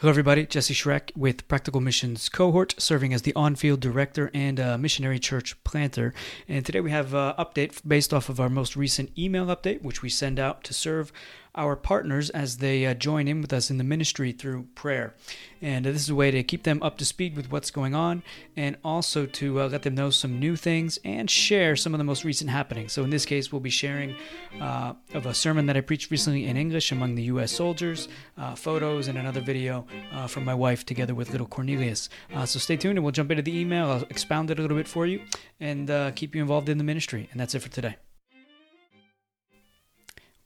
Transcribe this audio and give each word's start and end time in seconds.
Hello, 0.00 0.10
everybody. 0.10 0.46
Jesse 0.46 0.74
Schreck 0.74 1.10
with 1.16 1.48
Practical 1.48 1.80
Missions 1.80 2.28
Cohort, 2.28 2.72
serving 2.78 3.12
as 3.12 3.22
the 3.22 3.34
on 3.34 3.56
field 3.56 3.80
director 3.80 4.30
and 4.32 4.60
uh, 4.60 4.78
missionary 4.78 5.18
church 5.18 5.56
planter. 5.64 6.14
And 6.46 6.64
today 6.64 6.80
we 6.80 6.92
have 6.92 7.14
an 7.14 7.34
uh, 7.36 7.44
update 7.44 7.80
based 7.84 8.14
off 8.14 8.28
of 8.28 8.38
our 8.38 8.48
most 8.48 8.76
recent 8.76 9.10
email 9.18 9.46
update, 9.46 9.82
which 9.82 10.00
we 10.00 10.08
send 10.08 10.38
out 10.38 10.62
to 10.62 10.72
serve 10.72 11.10
our 11.54 11.76
partners 11.76 12.30
as 12.30 12.58
they 12.58 12.86
uh, 12.86 12.94
join 12.94 13.28
in 13.28 13.40
with 13.40 13.52
us 13.52 13.70
in 13.70 13.78
the 13.78 13.84
ministry 13.84 14.32
through 14.32 14.64
prayer. 14.74 15.14
And 15.60 15.86
uh, 15.86 15.92
this 15.92 16.02
is 16.02 16.10
a 16.10 16.14
way 16.14 16.30
to 16.30 16.42
keep 16.42 16.62
them 16.62 16.82
up 16.82 16.98
to 16.98 17.04
speed 17.04 17.36
with 17.36 17.50
what's 17.50 17.70
going 17.70 17.94
on 17.94 18.22
and 18.56 18.76
also 18.84 19.26
to 19.26 19.62
uh, 19.62 19.68
let 19.68 19.82
them 19.82 19.94
know 19.94 20.10
some 20.10 20.38
new 20.38 20.56
things 20.56 20.98
and 21.04 21.28
share 21.28 21.74
some 21.74 21.94
of 21.94 21.98
the 21.98 22.04
most 22.04 22.24
recent 22.24 22.50
happenings. 22.50 22.92
So, 22.92 23.02
in 23.02 23.10
this 23.10 23.24
case, 23.24 23.50
we'll 23.50 23.60
be 23.60 23.70
sharing 23.70 24.16
uh, 24.60 24.94
of 25.14 25.26
a 25.26 25.34
sermon 25.34 25.66
that 25.66 25.76
I 25.76 25.80
preached 25.80 26.10
recently 26.10 26.46
in 26.46 26.56
English 26.56 26.92
among 26.92 27.16
the 27.16 27.24
U.S. 27.24 27.52
soldiers, 27.52 28.08
uh, 28.36 28.54
photos, 28.54 29.08
and 29.08 29.18
another 29.18 29.40
video 29.40 29.86
uh, 30.12 30.26
from 30.26 30.44
my 30.44 30.54
wife 30.54 30.86
together 30.86 31.14
with 31.14 31.30
little 31.30 31.46
Cornelius. 31.46 32.08
so, 32.44 32.58
stay 32.58 32.76
tuned 32.76 32.98
and 32.98 33.04
we'll 33.04 33.12
jump 33.12 33.30
into 33.30 33.42
the 33.42 33.56
email. 33.56 33.90
I'll 33.90 34.06
expound 34.10 34.50
it 34.50 34.58
a 34.58 34.62
little 34.62 34.76
bit 34.76 34.88
for 34.88 35.06
you 35.06 35.22
and 35.60 36.14
keep 36.14 36.34
you 36.34 36.40
involved 36.40 36.68
in 36.68 36.78
the 36.78 36.84
ministry. 36.84 37.28
And 37.32 37.40
that's 37.40 37.54
it 37.54 37.60
for 37.60 37.68
today. 37.68 37.96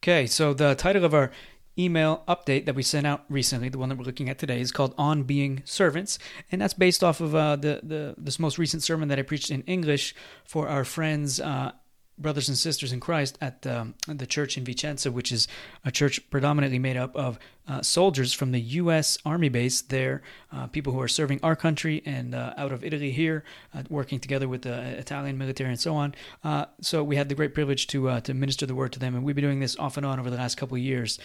Okay, 0.03 0.27
so 0.27 0.53
the 0.53 0.75
title 0.75 1.05
of 1.05 1.15
our 1.15 1.31
email 1.79 2.25
update 2.27 2.67
that 2.67 2.75
we 2.75 2.83
sent 2.83 3.07
out 3.07 3.25
recently, 3.29 3.69
the 3.69 3.79
one 3.79 3.89
that 3.89 3.97
we're 3.97 4.03
looking 4.03 4.29
at 4.29 4.37
today, 4.37 4.61
is 4.61 4.73
called 4.73 4.97
"On 4.99 5.23
Being 5.23 5.63
Servants," 5.65 6.19
and 6.51 6.61
that's 6.61 6.75
based 6.75 7.05
off 7.05 7.21
of 7.21 7.37
uh, 7.37 7.55
the 7.55 7.79
the 7.85 8.17
this 8.19 8.41
most 8.41 8.59
recent 8.59 8.83
sermon 8.83 9.07
that 9.11 9.21
I 9.21 9.23
preached 9.23 9.53
in 9.53 9.63
English 9.63 10.13
for 10.45 10.69
our 10.69 10.85
friends. 10.85 11.39
Uh, 11.39 11.71
brothers 12.19 12.49
and 12.49 12.59
sisters 12.59 12.93
in 12.93 13.01
Christ 13.01 13.39
at 13.41 13.67
um, 13.67 13.95
the 14.07 14.27
church 14.27 14.59
in 14.59 14.65
Vicenza, 14.65 15.11
which 15.11 15.33
is 15.33 15.49
a 15.85 15.91
church 15.91 16.21
predominantly 16.31 16.79
made 16.79 16.97
up 16.97 17.17
of 17.17 17.39
uh, 17.69 17.81
soldiers 17.81 18.33
from 18.33 18.53
the 18.53 18.61
U.S. 18.61 19.19
Army 19.25 19.49
base 19.49 19.81
there, 19.83 20.23
uh, 20.53 20.67
people 20.67 20.93
who 20.93 21.01
are 21.01 21.09
serving 21.09 21.39
our 21.43 21.55
country 21.55 22.03
and 22.05 22.35
uh, 22.35 22.55
out 22.57 22.73
of 22.73 22.85
Italy 22.85 23.13
here, 23.13 23.45
uh, 23.75 23.83
working 23.89 24.19
together 24.19 24.49
with 24.49 24.63
the 24.63 24.99
Italian 24.99 25.39
military 25.39 25.71
and 25.71 25.81
so 25.81 25.95
on. 25.95 26.15
Uh, 26.43 26.67
so 26.81 27.05
we 27.05 27.17
had 27.17 27.29
the 27.29 27.35
great 27.35 27.55
privilege 27.55 27.87
to 27.89 28.09
uh, 28.09 28.21
to 28.21 28.35
minister 28.35 28.67
the 28.67 28.75
word 28.75 28.93
to 28.93 28.99
them, 28.99 29.15
and 29.15 29.25
we've 29.25 29.37
been 29.37 29.45
doing 29.45 29.61
this 29.61 29.77
off 29.77 29.97
and 29.97 30.05
on 30.05 30.19
over 30.19 30.31
the 30.31 30.37
last 30.37 30.57
couple 30.57 30.77
of 30.77 30.83
years 30.83 31.19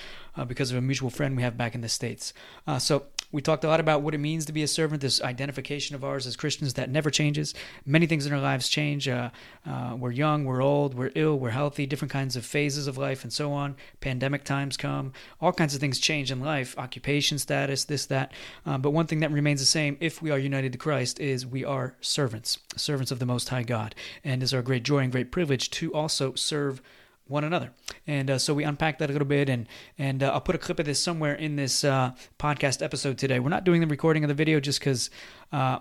because 0.47 0.69
of 0.69 0.77
a 0.77 0.81
mutual 0.81 1.09
friend 1.09 1.35
we 1.35 1.41
have 1.41 1.57
back 1.57 1.73
in 1.73 1.81
the 1.81 1.89
states. 1.89 2.31
so 2.77 3.07
we 3.31 3.41
talked 3.41 3.63
a 3.63 3.67
lot 3.67 3.79
about 3.79 4.03
what 4.03 4.13
it 4.13 4.19
means 4.19 4.45
to 4.45 4.53
be 4.53 4.63
a 4.63 4.67
servant, 4.67 5.01
this 5.01 5.21
identification 5.21 5.95
of 5.95 6.03
ours 6.03 6.27
as 6.27 6.37
Christians 6.37 6.75
that 6.75 6.89
never 6.89 7.09
changes. 7.09 7.53
Many 7.85 8.05
things 8.05 8.25
in 8.25 8.31
our 8.31 8.39
lives 8.39 8.69
change. 8.69 9.07
we're 9.07 10.11
young, 10.11 10.45
we're 10.45 10.61
old, 10.61 10.93
we're 10.93 11.11
ill, 11.15 11.37
we're 11.39 11.49
healthy, 11.49 11.87
different 11.87 12.11
kinds 12.11 12.35
of 12.35 12.45
phases 12.45 12.85
of 12.85 12.97
life, 12.97 13.23
and 13.23 13.33
so 13.33 13.51
on. 13.51 13.75
Pandemic 13.99 14.43
times 14.43 14.77
come, 14.77 15.11
all 15.41 15.51
kinds 15.51 15.73
of 15.73 15.81
things 15.81 15.99
change 15.99 16.26
change 16.27 16.39
in 16.39 16.45
life, 16.45 16.77
occupation 16.77 17.37
status, 17.37 17.85
this, 17.85 18.05
that. 18.07 18.31
Um, 18.65 18.81
but 18.81 18.91
one 18.91 19.07
thing 19.07 19.21
that 19.21 19.31
remains 19.31 19.59
the 19.59 19.65
same 19.65 19.97
if 19.99 20.21
we 20.21 20.31
are 20.31 20.37
united 20.37 20.71
to 20.73 20.77
Christ 20.77 21.19
is 21.19 21.45
we 21.45 21.63
are 21.63 21.95
servants, 22.01 22.59
servants 22.75 23.11
of 23.11 23.19
the 23.19 23.25
Most 23.25 23.49
High 23.49 23.63
God. 23.63 23.95
And 24.23 24.43
it's 24.43 24.53
our 24.53 24.61
great 24.61 24.83
joy 24.83 24.99
and 24.99 25.11
great 25.11 25.31
privilege 25.31 25.69
to 25.71 25.93
also 25.93 26.33
serve 26.35 26.81
one 27.27 27.43
another. 27.43 27.71
And 28.05 28.29
uh, 28.29 28.37
so 28.39 28.53
we 28.53 28.63
unpack 28.63 28.99
that 28.99 29.09
a 29.09 29.13
little 29.13 29.27
bit, 29.27 29.49
and 29.49 29.67
and 29.97 30.23
uh, 30.23 30.31
I'll 30.31 30.39
put 30.39 30.55
a 30.55 30.57
clip 30.57 30.79
of 30.79 30.85
this 30.85 31.01
somewhere 31.01 31.35
in 31.35 31.57
this 31.57 31.83
uh, 31.83 32.11
podcast 32.39 32.81
episode 32.81 33.17
today. 33.17 33.39
We're 33.39 33.49
not 33.49 33.65
doing 33.65 33.81
the 33.81 33.87
recording 33.87 34.23
of 34.23 34.29
the 34.29 34.33
video 34.33 34.61
just 34.61 34.79
because 34.79 35.09
uh, 35.51 35.79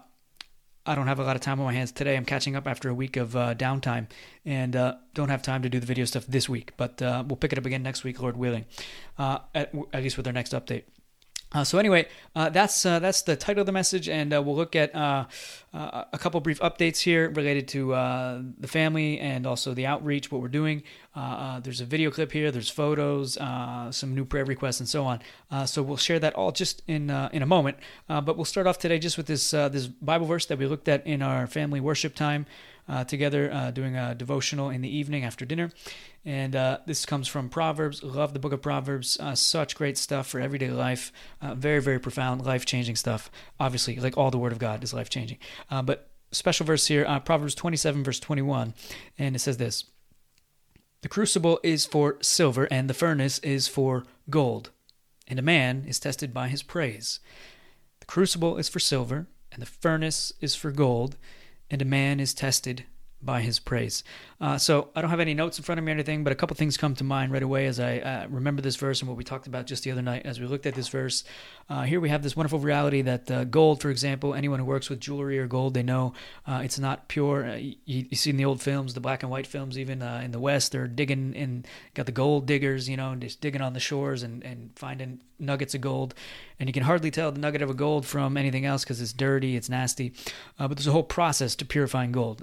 I 0.87 0.95
don't 0.95 1.09
have 1.09 1.19
a 1.19 1.25
lot 1.25 1.35
of 1.35 1.43
time 1.43 1.59
on 1.59 1.67
my 1.67 1.73
hands 1.73 1.91
today. 1.91 2.17
I'm 2.17 2.25
catching 2.25 2.55
up 2.55 2.67
after 2.67 2.89
a 2.89 2.95
week 2.95 3.17
of 3.17 3.35
uh, 3.35 3.55
downtime 3.55 4.07
and 4.45 4.77
uh, 4.77 4.95
don't 5.15 5.29
have 5.29 5.43
time 5.43 5.63
to 5.63 5.69
do 5.69 5.81
the 5.81 5.87
video 5.87 6.05
stuff 6.05 6.25
this 6.27 6.49
week. 6.49 6.73
But 6.77 7.03
uh, 7.03 7.25
we'll 7.27 7.37
pick 7.37 7.53
it 7.53 7.59
up 7.59 7.67
again 7.67 7.83
next 7.83 8.05
week, 8.05 8.23
Lord 8.23 8.37
willing, 8.37 8.67
uh, 9.19 9.41
at, 9.55 9.75
at, 9.93 10.03
least 10.03 10.17
with 10.17 10.27
our 10.29 10.33
next 10.33 10.53
update. 10.53 10.85
Uh, 11.53 11.63
so 11.63 11.79
anyway, 11.79 12.07
uh, 12.35 12.49
that's 12.49 12.85
uh, 12.85 12.99
that's 12.99 13.23
the 13.23 13.37
title 13.37 13.61
of 13.61 13.67
the 13.67 13.73
message, 13.73 14.09
and 14.09 14.35
uh, 14.35 14.43
we'll 14.43 14.57
look 14.57 14.75
at 14.75 14.95
uh, 14.95 15.25
a 15.73 16.19
couple 16.19 16.41
brief 16.41 16.59
updates 16.61 17.01
here 17.01 17.31
related 17.31 17.69
to 17.69 17.91
the 18.59 18.69
family 18.69 19.21
and 19.21 19.47
also 19.47 19.73
the 19.73 19.87
outreach, 19.87 20.33
what 20.33 20.41
we're 20.41 20.49
doing. 20.49 20.83
there's 21.15 21.81
a 21.81 21.85
video 21.85 22.11
clip 22.11 22.33
here, 22.33 22.51
there's 22.51 22.71
photos, 22.71 23.35
some 23.91 24.15
new 24.15 24.25
prayer 24.25 24.45
requests, 24.45 24.81
and 24.81 24.89
so 24.89 25.05
on. 25.05 25.21
so 25.67 25.83
we'll 25.83 25.97
share 25.97 26.19
that 26.19 26.35
all 26.35 26.51
just 26.51 26.83
in 26.89 27.11
in 27.33 27.43
a 27.43 27.47
moment. 27.47 27.77
but 28.09 28.37
we'll 28.37 28.45
start 28.45 28.67
off 28.67 28.79
today 28.79 28.99
just 28.99 29.17
with 29.17 29.27
this 29.27 29.51
this 29.51 29.87
Bible 29.87 30.27
verse 30.27 30.47
that 30.47 30.59
we 30.59 30.67
looked 30.67 30.89
at 30.89 31.07
in 31.07 31.23
our 31.23 31.47
family 31.47 31.79
worship 31.79 32.15
time 32.15 32.47
uh, 32.89 33.05
together 33.05 33.51
uh, 33.53 33.71
doing 33.71 33.97
a 33.97 34.15
devotional 34.15 34.71
in 34.71 34.81
the 34.81 34.95
evening 34.95 35.25
after 35.25 35.45
dinner. 35.45 35.71
And 36.25 36.55
uh, 36.55 36.79
this 36.87 37.07
comes 37.07 37.29
from 37.29 37.49
Proverbs. 37.49 38.03
Love 38.03 38.33
the 38.33 38.39
book 38.39 38.53
of 38.53 38.63
Proverbs. 38.63 39.19
Uh, 39.21 39.35
such 39.35 39.77
great 39.77 39.99
stuff 39.99 40.27
for 40.27 40.41
everyday 40.41 40.71
life. 40.71 41.13
Uh, 41.41 41.55
very, 41.55 41.81
very 41.81 41.99
profound, 41.99 42.45
life 42.45 42.67
changing 42.67 42.97
stuff. 42.97 43.31
Obviously, 43.59 43.97
like 43.97 44.17
all 44.17 44.31
the 44.31 44.39
Word 44.39 44.53
of 44.53 44.59
God 44.59 44.83
is 44.83 44.95
life 44.95 45.09
changing. 45.09 45.39
But 45.71 46.11
special 46.33 46.67
verse 46.67 46.87
here 46.87 47.05
Proverbs 47.25 47.55
27, 47.55 48.05
verse 48.05 48.21
21. 48.21 48.75
And 49.19 49.37
it 49.37 49.41
says 49.41 49.57
this 49.57 49.85
The 51.03 51.09
crucible 51.09 51.61
is 51.63 51.87
for 51.87 52.19
silver, 52.23 52.65
and 52.71 52.91
the 52.91 52.95
furnace 52.95 53.39
is 53.41 53.69
for 53.69 54.05
gold. 54.31 54.71
And 55.29 55.39
a 55.39 55.43
man 55.43 55.85
is 55.89 55.99
tested 55.99 56.33
by 56.33 56.49
his 56.49 56.63
praise. 56.63 57.19
The 57.99 58.07
crucible 58.07 58.59
is 58.59 58.69
for 58.69 58.79
silver, 58.79 59.27
and 59.51 59.61
the 59.61 59.67
furnace 59.67 60.33
is 60.41 60.55
for 60.55 60.71
gold 60.71 61.17
and 61.71 61.83
a 61.83 61.87
man 61.87 62.21
is 62.21 62.35
tested 62.35 62.85
by 63.23 63.41
his 63.41 63.59
praise. 63.59 64.05
Uh, 64.41 64.59
so 64.59 64.91
I 64.95 65.01
don't 65.01 65.11
have 65.11 65.21
any 65.21 65.33
notes 65.33 65.59
in 65.59 65.65
front 65.65 65.79
of 65.79 65.85
me 65.85 65.93
or 65.93 65.95
anything, 65.95 66.23
but 66.23 66.33
a 66.33 66.37
couple 66.37 66.57
things 66.57 66.77
come 66.77 66.95
to 66.97 67.05
mind 67.05 67.33
right 67.33 67.43
away 67.43 67.67
as 67.67 67.81
I 67.81 67.99
uh, 67.99 68.27
remember 68.29 68.61
this 68.61 68.77
verse 68.77 69.01
and 69.01 69.09
what 69.09 69.17
we 69.17 69.25
talked 69.25 69.47
about 69.47 69.67
just 69.67 69.85
the 69.85 69.91
other 69.91 70.03
night 70.03 70.27
as 70.27 70.39
we 70.39 70.47
looked 70.47 70.67
at 70.67 70.75
this 70.75 70.89
verse. 70.89 71.25
Uh, 71.69 71.83
here 71.83 72.01
we 72.01 72.11
have 72.11 72.23
this 72.23 72.37
wonderful 72.37 72.59
reality 72.59 73.03
that 73.03 73.31
uh, 73.31 73.45
gold, 73.45 73.81
for 73.81 73.91
example, 73.91 74.35
anyone 74.35 74.59
who 74.59 74.65
works 74.65 74.91
with 74.91 75.01
jewelry 75.01 75.39
or 75.39 75.47
gold, 75.47 75.75
they 75.75 75.83
know 75.83 76.13
uh, 76.47 76.61
it's 76.63 76.79
not 76.79 77.09
pure. 77.09 77.49
Uh, 77.49 77.55
you, 77.57 77.75
you, 77.85 78.17
see 78.17 78.31
in 78.31 78.37
the 78.37 78.45
old 78.45 78.61
films, 78.61 78.93
the 78.95 79.01
black 79.01 79.23
and 79.23 79.33
white 79.33 79.47
films, 79.47 79.79
even 79.79 80.03
in 80.03 80.33
the 80.33 80.39
West, 80.39 80.71
they're 80.71 80.87
digging 80.87 81.35
and 81.35 81.67
got 81.95 82.07
the 82.07 82.13
gold 82.13 82.47
diggers, 82.47 82.89
you 82.89 82.97
know, 82.97 83.13
and 83.13 83.23
just 83.23 83.41
digging 83.41 83.63
on 83.63 83.73
the 83.73 83.81
shores 83.81 84.23
and, 84.23 84.45
and 84.45 84.71
finding 84.77 85.19
nuggets 85.39 85.75
of 85.75 85.81
gold. 85.81 86.15
And 86.59 86.69
you 86.69 86.73
can 86.73 86.85
hardly 86.85 87.11
tell 87.11 87.33
the 87.33 87.41
nugget 87.41 87.63
of 87.63 87.69
a 87.69 87.75
gold 87.75 88.07
from 88.07 88.37
anything 88.37 88.65
else 88.65 88.85
because 88.85 89.01
it's 89.01 89.13
dirty, 89.13 89.57
it's 89.57 89.69
nasty. 89.69 90.13
but 90.59 90.71
there's 90.71 90.87
a 90.87 90.93
whole 90.93 91.03
process 91.03 91.55
to 91.57 91.65
purifying 91.65 92.13
gold. 92.13 92.43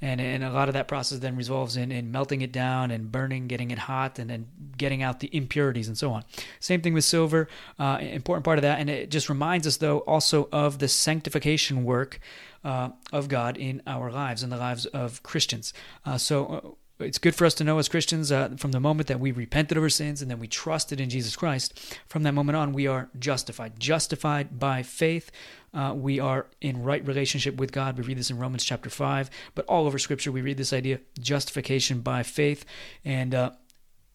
and, 0.00 0.20
and 0.20 0.44
a 0.44 0.52
lot 0.52 0.68
of 0.68 0.74
that 0.74 0.88
process 0.88 1.20
then 1.28 1.36
resolves 1.36 1.76
in, 1.76 1.92
in 1.92 2.10
melting 2.10 2.40
it 2.40 2.52
down 2.52 2.90
and 2.90 3.12
burning, 3.12 3.46
getting 3.46 3.70
it 3.70 3.78
hot, 3.78 4.18
and 4.18 4.30
then 4.30 4.46
getting 4.76 5.02
out 5.02 5.20
the 5.20 5.28
impurities 5.36 5.86
and 5.88 5.96
so 5.96 6.10
on. 6.10 6.24
Same 6.58 6.80
thing 6.80 6.94
with 6.94 7.04
silver, 7.04 7.48
uh, 7.78 7.98
important 8.00 8.44
part 8.44 8.58
of 8.58 8.62
that. 8.62 8.80
And 8.80 8.88
it 8.88 9.10
just 9.10 9.28
reminds 9.28 9.66
us, 9.66 9.76
though, 9.76 9.98
also 10.00 10.48
of 10.50 10.78
the 10.78 10.88
sanctification 10.88 11.84
work 11.84 12.18
uh, 12.64 12.90
of 13.12 13.28
God 13.28 13.56
in 13.56 13.82
our 13.86 14.10
lives, 14.10 14.42
in 14.42 14.50
the 14.50 14.56
lives 14.56 14.86
of 14.86 15.22
Christians. 15.22 15.74
Uh, 16.04 16.18
so, 16.18 16.46
uh, 16.46 16.68
it's 17.00 17.18
good 17.18 17.34
for 17.34 17.46
us 17.46 17.54
to 17.54 17.64
know 17.64 17.78
as 17.78 17.88
Christians 17.88 18.32
uh, 18.32 18.50
from 18.56 18.72
the 18.72 18.80
moment 18.80 19.08
that 19.08 19.20
we 19.20 19.30
repented 19.30 19.76
of 19.76 19.84
our 19.84 19.88
sins 19.88 20.20
and 20.20 20.30
then 20.30 20.38
we 20.38 20.48
trusted 20.48 21.00
in 21.00 21.10
Jesus 21.10 21.36
Christ, 21.36 21.96
from 22.08 22.24
that 22.24 22.32
moment 22.32 22.56
on, 22.56 22.72
we 22.72 22.86
are 22.86 23.08
justified. 23.18 23.78
Justified 23.78 24.58
by 24.58 24.82
faith. 24.82 25.30
Uh, 25.72 25.94
we 25.94 26.18
are 26.18 26.46
in 26.60 26.82
right 26.82 27.06
relationship 27.06 27.56
with 27.56 27.72
God. 27.72 27.96
We 27.96 28.04
read 28.04 28.18
this 28.18 28.30
in 28.30 28.38
Romans 28.38 28.64
chapter 28.64 28.90
5, 28.90 29.30
but 29.54 29.66
all 29.66 29.86
over 29.86 29.98
Scripture, 29.98 30.32
we 30.32 30.40
read 30.40 30.56
this 30.56 30.72
idea 30.72 31.00
justification 31.20 32.00
by 32.00 32.22
faith. 32.22 32.64
And 33.04 33.34
uh, 33.34 33.50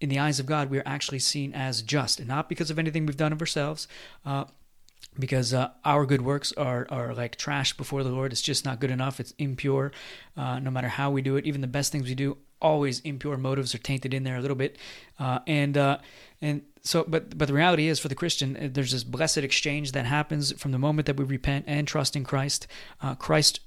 in 0.01 0.09
the 0.09 0.19
eyes 0.19 0.39
of 0.39 0.45
God, 0.45 0.69
we 0.69 0.79
are 0.79 0.83
actually 0.85 1.19
seen 1.19 1.53
as 1.53 1.81
just, 1.81 2.19
and 2.19 2.27
not 2.27 2.49
because 2.49 2.69
of 2.69 2.79
anything 2.79 3.05
we've 3.05 3.15
done 3.15 3.31
of 3.31 3.39
ourselves. 3.39 3.87
Uh, 4.25 4.45
because 5.19 5.53
uh, 5.53 5.69
our 5.85 6.05
good 6.05 6.23
works 6.23 6.51
are, 6.53 6.87
are 6.89 7.13
like 7.13 7.35
trash 7.35 7.77
before 7.77 8.03
the 8.03 8.09
Lord. 8.09 8.31
It's 8.31 8.41
just 8.41 8.65
not 8.65 8.79
good 8.79 8.89
enough. 8.89 9.19
It's 9.19 9.31
impure. 9.37 9.91
Uh, 10.35 10.59
no 10.59 10.71
matter 10.71 10.87
how 10.87 11.11
we 11.11 11.21
do 11.21 11.35
it, 11.35 11.45
even 11.45 11.61
the 11.61 11.67
best 11.67 11.91
things 11.91 12.07
we 12.07 12.15
do, 12.15 12.37
always 12.63 12.99
impure 13.01 13.37
motives 13.37 13.75
are 13.75 13.79
tainted 13.79 14.13
in 14.13 14.23
there 14.23 14.37
a 14.37 14.41
little 14.41 14.55
bit. 14.55 14.77
Uh, 15.19 15.39
and 15.45 15.77
uh, 15.77 15.97
and 16.41 16.63
so, 16.81 17.05
but 17.07 17.37
but 17.37 17.47
the 17.47 17.53
reality 17.53 17.87
is, 17.87 17.99
for 17.99 18.07
the 18.07 18.15
Christian, 18.15 18.57
uh, 18.57 18.69
there's 18.71 18.91
this 18.91 19.03
blessed 19.03 19.39
exchange 19.39 19.91
that 19.91 20.05
happens 20.05 20.51
from 20.53 20.71
the 20.71 20.79
moment 20.79 21.05
that 21.05 21.17
we 21.17 21.25
repent 21.25 21.65
and 21.67 21.87
trust 21.87 22.15
in 22.15 22.23
Christ. 22.23 22.65
Uh, 23.01 23.15
Christ, 23.15 23.59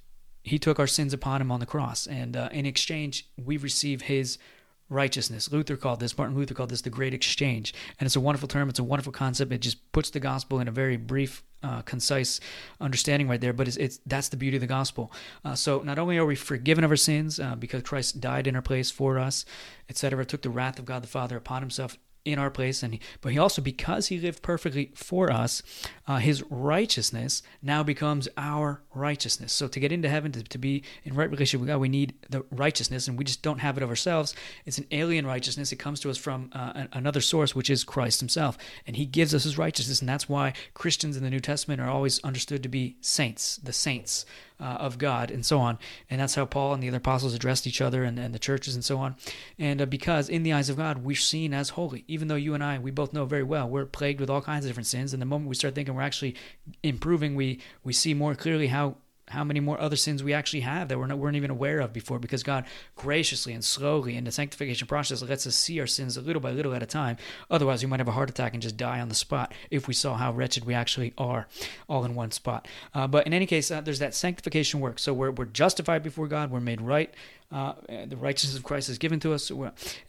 He 0.42 0.58
took 0.58 0.80
our 0.80 0.88
sins 0.88 1.12
upon 1.12 1.40
Him 1.40 1.52
on 1.52 1.60
the 1.60 1.66
cross, 1.66 2.06
and 2.06 2.34
in 2.34 2.66
exchange, 2.66 3.28
we 3.36 3.56
receive 3.56 4.02
His 4.02 4.38
righteousness. 4.88 5.50
Luther 5.50 5.76
called 5.76 6.00
this, 6.00 6.16
Martin 6.16 6.36
Luther 6.36 6.54
called 6.54 6.70
this 6.70 6.82
the 6.82 6.90
great 6.90 7.14
exchange. 7.14 7.74
And 7.98 8.06
it's 8.06 8.16
a 8.16 8.20
wonderful 8.20 8.48
term, 8.48 8.68
it's 8.68 8.78
a 8.78 8.84
wonderful 8.84 9.12
concept. 9.12 9.52
It 9.52 9.58
just 9.58 9.92
puts 9.92 10.10
the 10.10 10.20
gospel 10.20 10.60
in 10.60 10.68
a 10.68 10.70
very 10.70 10.96
brief, 10.96 11.42
uh, 11.62 11.82
concise 11.82 12.38
understanding 12.80 13.28
right 13.28 13.40
there. 13.40 13.52
But 13.52 13.68
it's, 13.68 13.76
it's 13.76 13.98
that's 14.06 14.28
the 14.28 14.36
beauty 14.36 14.56
of 14.56 14.60
the 14.60 14.66
gospel. 14.66 15.12
Uh, 15.44 15.54
so 15.54 15.80
not 15.80 15.98
only 15.98 16.18
are 16.18 16.26
we 16.26 16.36
forgiven 16.36 16.84
of 16.84 16.90
our 16.90 16.96
sins 16.96 17.40
uh, 17.40 17.56
because 17.56 17.82
Christ 17.82 18.20
died 18.20 18.46
in 18.46 18.54
our 18.54 18.62
place 18.62 18.90
for 18.90 19.18
us, 19.18 19.44
etc., 19.88 20.24
took 20.24 20.42
the 20.42 20.50
wrath 20.50 20.78
of 20.78 20.84
God 20.84 21.02
the 21.02 21.08
Father 21.08 21.36
upon 21.36 21.62
himself 21.62 21.98
in 22.26 22.38
our 22.38 22.50
place, 22.50 22.82
and 22.82 22.98
but 23.20 23.32
he 23.32 23.38
also 23.38 23.62
because 23.62 24.08
he 24.08 24.18
lived 24.18 24.42
perfectly 24.42 24.90
for 24.94 25.32
us, 25.32 25.62
uh, 26.06 26.16
his 26.16 26.42
righteousness 26.50 27.42
now 27.62 27.82
becomes 27.82 28.28
our 28.36 28.82
righteousness. 28.94 29.52
So 29.52 29.68
to 29.68 29.80
get 29.80 29.92
into 29.92 30.08
heaven, 30.08 30.32
to, 30.32 30.42
to 30.42 30.58
be 30.58 30.82
in 31.04 31.14
right 31.14 31.30
relationship 31.30 31.60
with 31.60 31.68
God, 31.68 31.80
we 31.80 31.88
need 31.88 32.14
the 32.28 32.44
righteousness, 32.50 33.08
and 33.08 33.16
we 33.16 33.24
just 33.24 33.42
don't 33.42 33.58
have 33.58 33.76
it 33.76 33.82
of 33.82 33.88
ourselves. 33.88 34.34
It's 34.64 34.78
an 34.78 34.86
alien 34.90 35.26
righteousness. 35.26 35.72
It 35.72 35.76
comes 35.76 36.00
to 36.00 36.10
us 36.10 36.18
from 36.18 36.50
uh, 36.52 36.86
another 36.92 37.20
source, 37.20 37.54
which 37.54 37.70
is 37.70 37.84
Christ 37.84 38.20
Himself, 38.20 38.58
and 38.86 38.96
He 38.96 39.06
gives 39.06 39.34
us 39.34 39.44
His 39.44 39.56
righteousness, 39.56 40.00
and 40.00 40.08
that's 40.08 40.28
why 40.28 40.52
Christians 40.74 41.16
in 41.16 41.22
the 41.22 41.30
New 41.30 41.40
Testament 41.40 41.80
are 41.80 41.88
always 41.88 42.22
understood 42.24 42.62
to 42.64 42.68
be 42.68 42.96
saints, 43.00 43.56
the 43.58 43.72
saints 43.72 44.26
uh, 44.60 44.64
of 44.64 44.98
God, 44.98 45.30
and 45.30 45.44
so 45.44 45.58
on. 45.58 45.78
And 46.08 46.20
that's 46.20 46.34
how 46.34 46.46
Paul 46.46 46.74
and 46.74 46.82
the 46.82 46.88
other 46.88 46.96
apostles 46.98 47.34
addressed 47.34 47.66
each 47.66 47.80
other 47.80 48.04
and, 48.04 48.18
and 48.18 48.34
the 48.34 48.38
churches 48.38 48.74
and 48.74 48.84
so 48.84 48.98
on. 48.98 49.16
And 49.58 49.82
uh, 49.82 49.86
because 49.86 50.28
in 50.28 50.42
the 50.42 50.52
eyes 50.52 50.68
of 50.68 50.76
God, 50.76 50.98
we're 50.98 51.16
seen 51.16 51.52
as 51.52 51.70
holy, 51.70 52.04
even 52.08 52.28
though 52.28 52.34
you 52.34 52.54
and 52.54 52.64
I, 52.64 52.78
we 52.78 52.90
both 52.90 53.12
know 53.12 53.24
very 53.24 53.42
well, 53.42 53.68
we're 53.68 53.86
plagued 53.86 54.20
with 54.20 54.30
all 54.30 54.42
kinds 54.42 54.64
of 54.64 54.70
different 54.70 54.86
sins. 54.86 55.12
And 55.12 55.20
the 55.20 55.26
moment 55.26 55.48
we 55.48 55.54
start 55.54 55.74
thinking 55.74 55.94
we're 55.94 56.02
actually 56.02 56.36
improving, 56.82 57.34
we 57.34 57.60
we 57.84 57.92
see 57.92 58.14
more 58.14 58.34
clearly 58.34 58.68
how 58.68 58.96
how 59.28 59.42
many 59.42 59.58
more 59.58 59.80
other 59.80 59.96
sins 59.96 60.22
we 60.22 60.32
actually 60.32 60.60
have 60.60 60.88
that 60.88 60.98
we're 60.98 61.14
weren't 61.16 61.36
even 61.36 61.50
aware 61.50 61.80
of 61.80 61.92
before 61.92 62.18
because 62.18 62.42
God 62.42 62.64
graciously 62.94 63.52
and 63.52 63.64
slowly 63.64 64.16
in 64.16 64.24
the 64.24 64.32
sanctification 64.32 64.86
process 64.86 65.22
lets 65.22 65.46
us 65.46 65.56
see 65.56 65.80
our 65.80 65.86
sins 65.86 66.16
a 66.16 66.20
little 66.20 66.40
by 66.40 66.52
little 66.52 66.74
at 66.74 66.82
a 66.82 66.86
time. 66.86 67.16
Otherwise, 67.50 67.82
we 67.82 67.88
might 67.88 68.00
have 68.00 68.08
a 68.08 68.12
heart 68.12 68.30
attack 68.30 68.52
and 68.52 68.62
just 68.62 68.76
die 68.76 69.00
on 69.00 69.08
the 69.08 69.14
spot 69.14 69.52
if 69.70 69.88
we 69.88 69.94
saw 69.94 70.14
how 70.14 70.32
wretched 70.32 70.64
we 70.64 70.74
actually 70.74 71.12
are 71.18 71.48
all 71.88 72.04
in 72.04 72.14
one 72.14 72.30
spot. 72.30 72.68
Uh, 72.94 73.06
but 73.06 73.26
in 73.26 73.32
any 73.32 73.46
case, 73.46 73.70
uh, 73.70 73.80
there's 73.80 73.98
that 73.98 74.14
sanctification 74.14 74.80
work. 74.80 74.98
So 74.98 75.12
we're, 75.12 75.32
we're 75.32 75.46
justified 75.46 76.02
before 76.02 76.28
God, 76.28 76.50
we're 76.50 76.60
made 76.60 76.80
right. 76.80 77.12
Uh, 77.50 77.74
the 77.88 78.16
righteousness 78.16 78.56
of 78.56 78.64
Christ 78.64 78.88
is 78.88 78.98
given 78.98 79.20
to 79.20 79.32
us. 79.32 79.50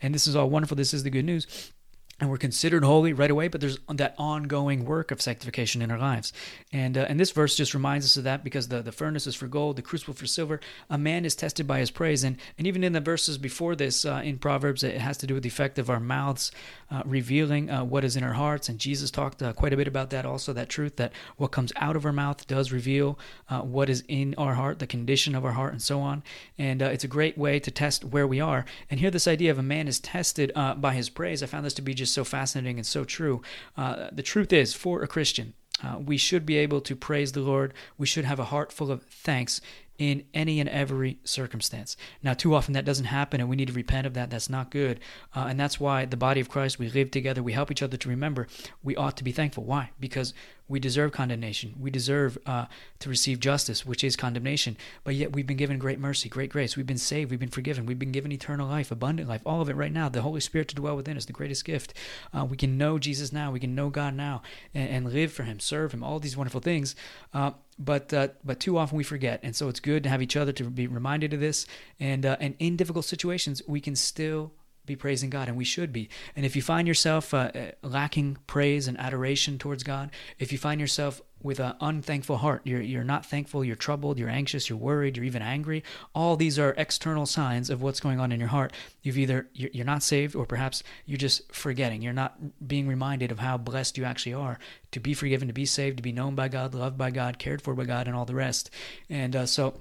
And 0.02 0.14
this 0.14 0.28
is 0.28 0.36
all 0.36 0.50
wonderful. 0.50 0.76
This 0.76 0.94
is 0.94 1.04
the 1.04 1.12
good 1.12 1.26
news 1.26 1.72
and 2.20 2.30
we're 2.30 2.38
considered 2.38 2.84
holy 2.84 3.14
right 3.14 3.30
away, 3.30 3.48
but 3.48 3.62
there's 3.62 3.78
that 3.90 4.16
ongoing 4.18 4.86
work 4.86 5.12
of 5.12 5.22
sanctification 5.22 5.82
in 5.84 5.92
our 5.92 6.00
lives. 6.00 6.34
And 6.74 6.98
uh, 6.98 7.06
and 7.08 7.20
this 7.20 7.32
verse 7.32 7.56
just 7.56 7.76
reminds 7.76 8.06
us 8.06 8.18
of 8.18 8.24
that 8.24 8.44
because 8.44 8.70
the, 8.70 8.82
the 8.82 8.92
furnace 8.92 9.28
is 9.28 9.36
for 9.36 9.48
gold, 9.48 9.76
the 9.76 9.84
crucible 9.84 10.16
for 10.16 10.26
silver. 10.26 10.60
A 10.90 10.98
man 10.98 11.26
is 11.26 11.36
tested 11.36 11.68
by 11.68 11.80
his 11.80 11.92
praise. 11.92 12.24
And, 12.24 12.38
and 12.58 12.66
even 12.66 12.84
in 12.84 12.94
the 12.94 13.00
verses 13.00 13.38
before 13.38 13.76
this 13.76 14.04
uh, 14.04 14.22
in 14.24 14.40
Proverbs, 14.40 14.84
it 14.84 15.00
has 15.00 15.18
to 15.20 15.28
do 15.28 15.36
with 15.36 15.44
the 15.44 15.50
effect 15.50 15.78
of 15.78 15.90
our 15.90 16.00
mouths 16.00 16.52
uh, 16.90 17.04
revealing 17.06 17.70
uh, 17.70 17.84
what 17.84 18.04
is 18.04 18.16
in 18.16 18.24
our 18.24 18.34
hearts. 18.34 18.68
And 18.68 18.80
Jesus 18.80 19.12
talked 19.12 19.44
uh, 19.44 19.54
quite 19.54 19.74
a 19.74 19.78
bit 19.78 19.88
about 19.88 20.10
that 20.10 20.26
also, 20.26 20.54
that 20.54 20.70
truth 20.70 20.96
that 20.96 21.12
what 21.36 21.52
comes 21.52 21.72
out 21.76 21.96
of 21.96 22.06
our 22.06 22.14
mouth 22.14 22.48
does 22.48 22.72
reveal 22.72 23.20
uh, 23.50 23.62
what 23.62 23.90
is 23.90 24.04
in 24.08 24.34
our 24.40 24.56
heart, 24.56 24.80
the 24.80 24.88
condition 24.88 25.36
of 25.36 25.46
our 25.46 25.52
heart, 25.52 25.74
and 25.74 25.82
so 25.82 26.00
on. 26.00 26.24
And 26.58 26.82
it's 26.82 27.04
a 27.04 27.08
great 27.08 27.38
way 27.38 27.60
to 27.60 27.70
test 27.70 28.04
where 28.04 28.26
we 28.26 28.40
are. 28.40 28.66
And 28.90 29.00
here, 29.00 29.12
this 29.12 29.28
idea 29.28 29.52
of 29.52 29.60
a 29.60 29.64
man 29.64 29.88
is 29.88 30.00
tested 30.00 30.52
by 30.56 30.94
his 30.94 31.10
praise, 31.10 31.44
I 31.44 31.46
found 31.46 31.66
this 31.66 31.74
to 31.76 31.82
be 31.82 31.94
just 31.94 32.07
just 32.08 32.16
so 32.16 32.24
fascinating 32.24 32.78
and 32.78 32.86
so 32.86 33.04
true. 33.04 33.42
Uh, 33.76 34.08
the 34.12 34.24
truth 34.24 34.54
is, 34.54 34.74
for 34.74 35.04
a 35.04 35.08
Christian, 35.08 35.54
uh, 35.84 36.00
we 36.00 36.18
should 36.18 36.46
be 36.46 36.58
able 36.58 36.82
to 36.82 36.96
praise 36.96 37.34
the 37.34 37.42
Lord. 37.42 37.74
We 37.98 38.08
should 38.08 38.26
have 38.26 38.40
a 38.40 38.46
heart 38.46 38.72
full 38.72 38.92
of 38.92 39.04
thanks 39.04 39.62
in 39.98 40.24
any 40.34 40.60
and 40.60 40.70
every 40.70 41.20
circumstance. 41.24 41.98
Now, 42.22 42.34
too 42.34 42.54
often 42.54 42.74
that 42.74 42.86
doesn't 42.86 43.06
happen, 43.06 43.40
and 43.40 43.50
we 43.50 43.56
need 43.56 43.68
to 43.68 43.74
repent 43.74 44.08
of 44.08 44.14
that. 44.14 44.30
That's 44.30 44.50
not 44.50 44.72
good. 44.72 45.00
Uh, 45.36 45.48
and 45.50 45.60
that's 45.60 45.80
why 45.80 46.06
the 46.06 46.18
body 46.18 46.40
of 46.40 46.50
Christ, 46.50 46.80
we 46.80 46.90
live 46.90 47.12
together, 47.12 47.44
we 47.44 47.54
help 47.54 47.72
each 47.72 47.84
other 47.84 47.98
to 47.98 48.10
remember 48.10 48.48
we 48.84 48.96
ought 48.96 49.18
to 49.18 49.24
be 49.24 49.32
thankful. 49.32 49.64
Why? 49.64 49.92
Because 50.00 50.34
we 50.70 50.80
deserve 50.80 51.12
condemnation. 51.12 51.76
We 51.80 51.90
deserve 51.90 52.38
uh, 52.46 52.66
to 53.00 53.10
receive 53.10 53.40
justice, 53.40 53.86
which 53.86 54.04
is 54.04 54.16
condemnation. 54.16 54.76
But 55.04 55.16
yet 55.16 55.34
we've 55.34 55.48
been 55.48 55.58
given 55.58 55.80
great 55.80 56.00
mercy, 56.00 56.28
great 56.28 56.50
grace. 56.50 56.76
We've 56.76 56.86
been 56.86 56.98
saved. 56.98 57.32
We've 57.32 57.40
been 57.40 57.50
forgiven. 57.50 57.86
We've 57.86 58.00
been 58.00 58.12
given 58.12 58.32
eternal 58.32 58.68
life, 58.68 58.92
abundant 58.92 59.30
life, 59.30 59.42
all 59.46 59.62
of 59.62 59.70
it 59.70 59.76
right 59.76 59.92
now. 59.92 60.10
The 60.10 60.22
Holy 60.22 60.42
Spirit 60.42 60.68
to 60.70 60.76
dwell 60.76 60.96
within 60.96 61.16
us, 61.16 61.26
the 61.26 61.34
greatest 61.34 61.64
gift. 61.64 61.94
Uh, 62.34 62.46
we 62.46 62.58
can 62.58 62.78
know 62.78 63.00
Jesus 63.00 63.32
now. 63.32 63.52
We 63.52 63.60
can 63.60 63.76
know 63.76 63.90
God 63.90 64.14
now 64.14 64.42
and, 64.74 64.90
and, 64.90 65.14
live 65.14 65.32
for 65.32 65.44
Him, 65.44 65.60
serve 65.60 65.94
Him, 65.94 66.04
all 66.04 66.20
these 66.20 66.36
wonderful 66.36 66.62
things. 66.62 66.96
Uh, 67.34 67.52
but 67.80 68.14
uh, 68.14 68.30
but 68.44 68.60
too 68.60 68.78
often 68.78 68.98
we 68.98 69.04
forget, 69.04 69.40
and 69.44 69.56
so 69.56 69.70
it's 69.70 69.80
good 69.80 70.04
to 70.04 70.10
have 70.10 70.22
each 70.22 70.36
other 70.36 70.52
to 70.52 70.64
be 70.64 70.88
reminded 70.88 71.34
of 71.34 71.40
this. 71.40 71.68
And 72.00 72.26
uh, 72.26 72.36
and 72.40 72.56
in 72.60 72.76
difficult 72.76 73.06
situations, 73.06 73.62
we 73.68 73.80
can 73.80 73.96
still 73.96 74.52
be 74.88 74.96
praising 74.96 75.30
God, 75.30 75.48
and 75.48 75.58
we 75.58 75.66
should 75.66 75.94
be. 75.94 76.10
And 76.36 76.46
if 76.46 76.56
you 76.56 76.62
find 76.62 76.88
yourself 76.88 77.34
uh, 77.34 77.52
uh, 77.54 77.72
lacking 77.84 78.38
praise 78.48 78.88
and 78.88 79.00
adoration 79.00 79.58
towards 79.58 79.84
God, 79.84 80.12
if 80.40 80.52
you 80.52 80.58
find 80.58 80.82
yourself 80.82 81.22
with 81.44 81.60
an 81.60 81.76
unthankful 81.82 82.38
heart, 82.38 82.62
you're 82.64 82.82
you're 82.82 83.04
not 83.04 83.26
thankful, 83.26 83.64
you're 83.64 83.76
troubled, 83.76 84.18
you're 84.18 84.30
anxious, 84.30 84.70
you're 84.70 84.78
worried, 84.78 85.16
you're 85.16 85.26
even 85.26 85.44
angry. 85.44 85.84
All 86.16 86.36
these 86.36 86.58
are 86.58 86.74
external 86.78 87.28
signs 87.28 87.70
of 87.70 87.82
what's 87.82 88.00
going 88.00 88.20
on 88.20 88.32
in 88.32 88.40
your 88.40 88.50
heart. 88.50 88.74
You've 89.04 89.20
either 89.20 89.48
you're 89.54 89.86
not 89.86 90.02
saved, 90.02 90.36
or 90.36 90.46
perhaps 90.46 90.82
you're 91.06 91.18
just 91.18 91.54
forgetting. 91.54 92.02
You're 92.02 92.14
not 92.14 92.68
being 92.68 92.88
reminded 92.88 93.32
of 93.32 93.40
how 93.40 93.58
blessed 93.58 93.98
you 93.98 94.04
actually 94.06 94.34
are 94.34 94.58
to 94.92 95.00
be 95.00 95.14
forgiven, 95.14 95.48
to 95.48 95.54
be 95.54 95.66
saved, 95.66 95.98
to 95.98 96.04
be 96.04 96.12
known 96.12 96.34
by 96.34 96.48
God, 96.48 96.74
loved 96.74 96.98
by 96.98 97.12
God, 97.12 97.38
cared 97.38 97.62
for 97.62 97.76
by 97.76 97.86
God, 97.86 98.08
and 98.08 98.16
all 98.16 98.26
the 98.26 98.36
rest. 98.36 98.72
And 99.10 99.36
uh, 99.36 99.46
so 99.46 99.80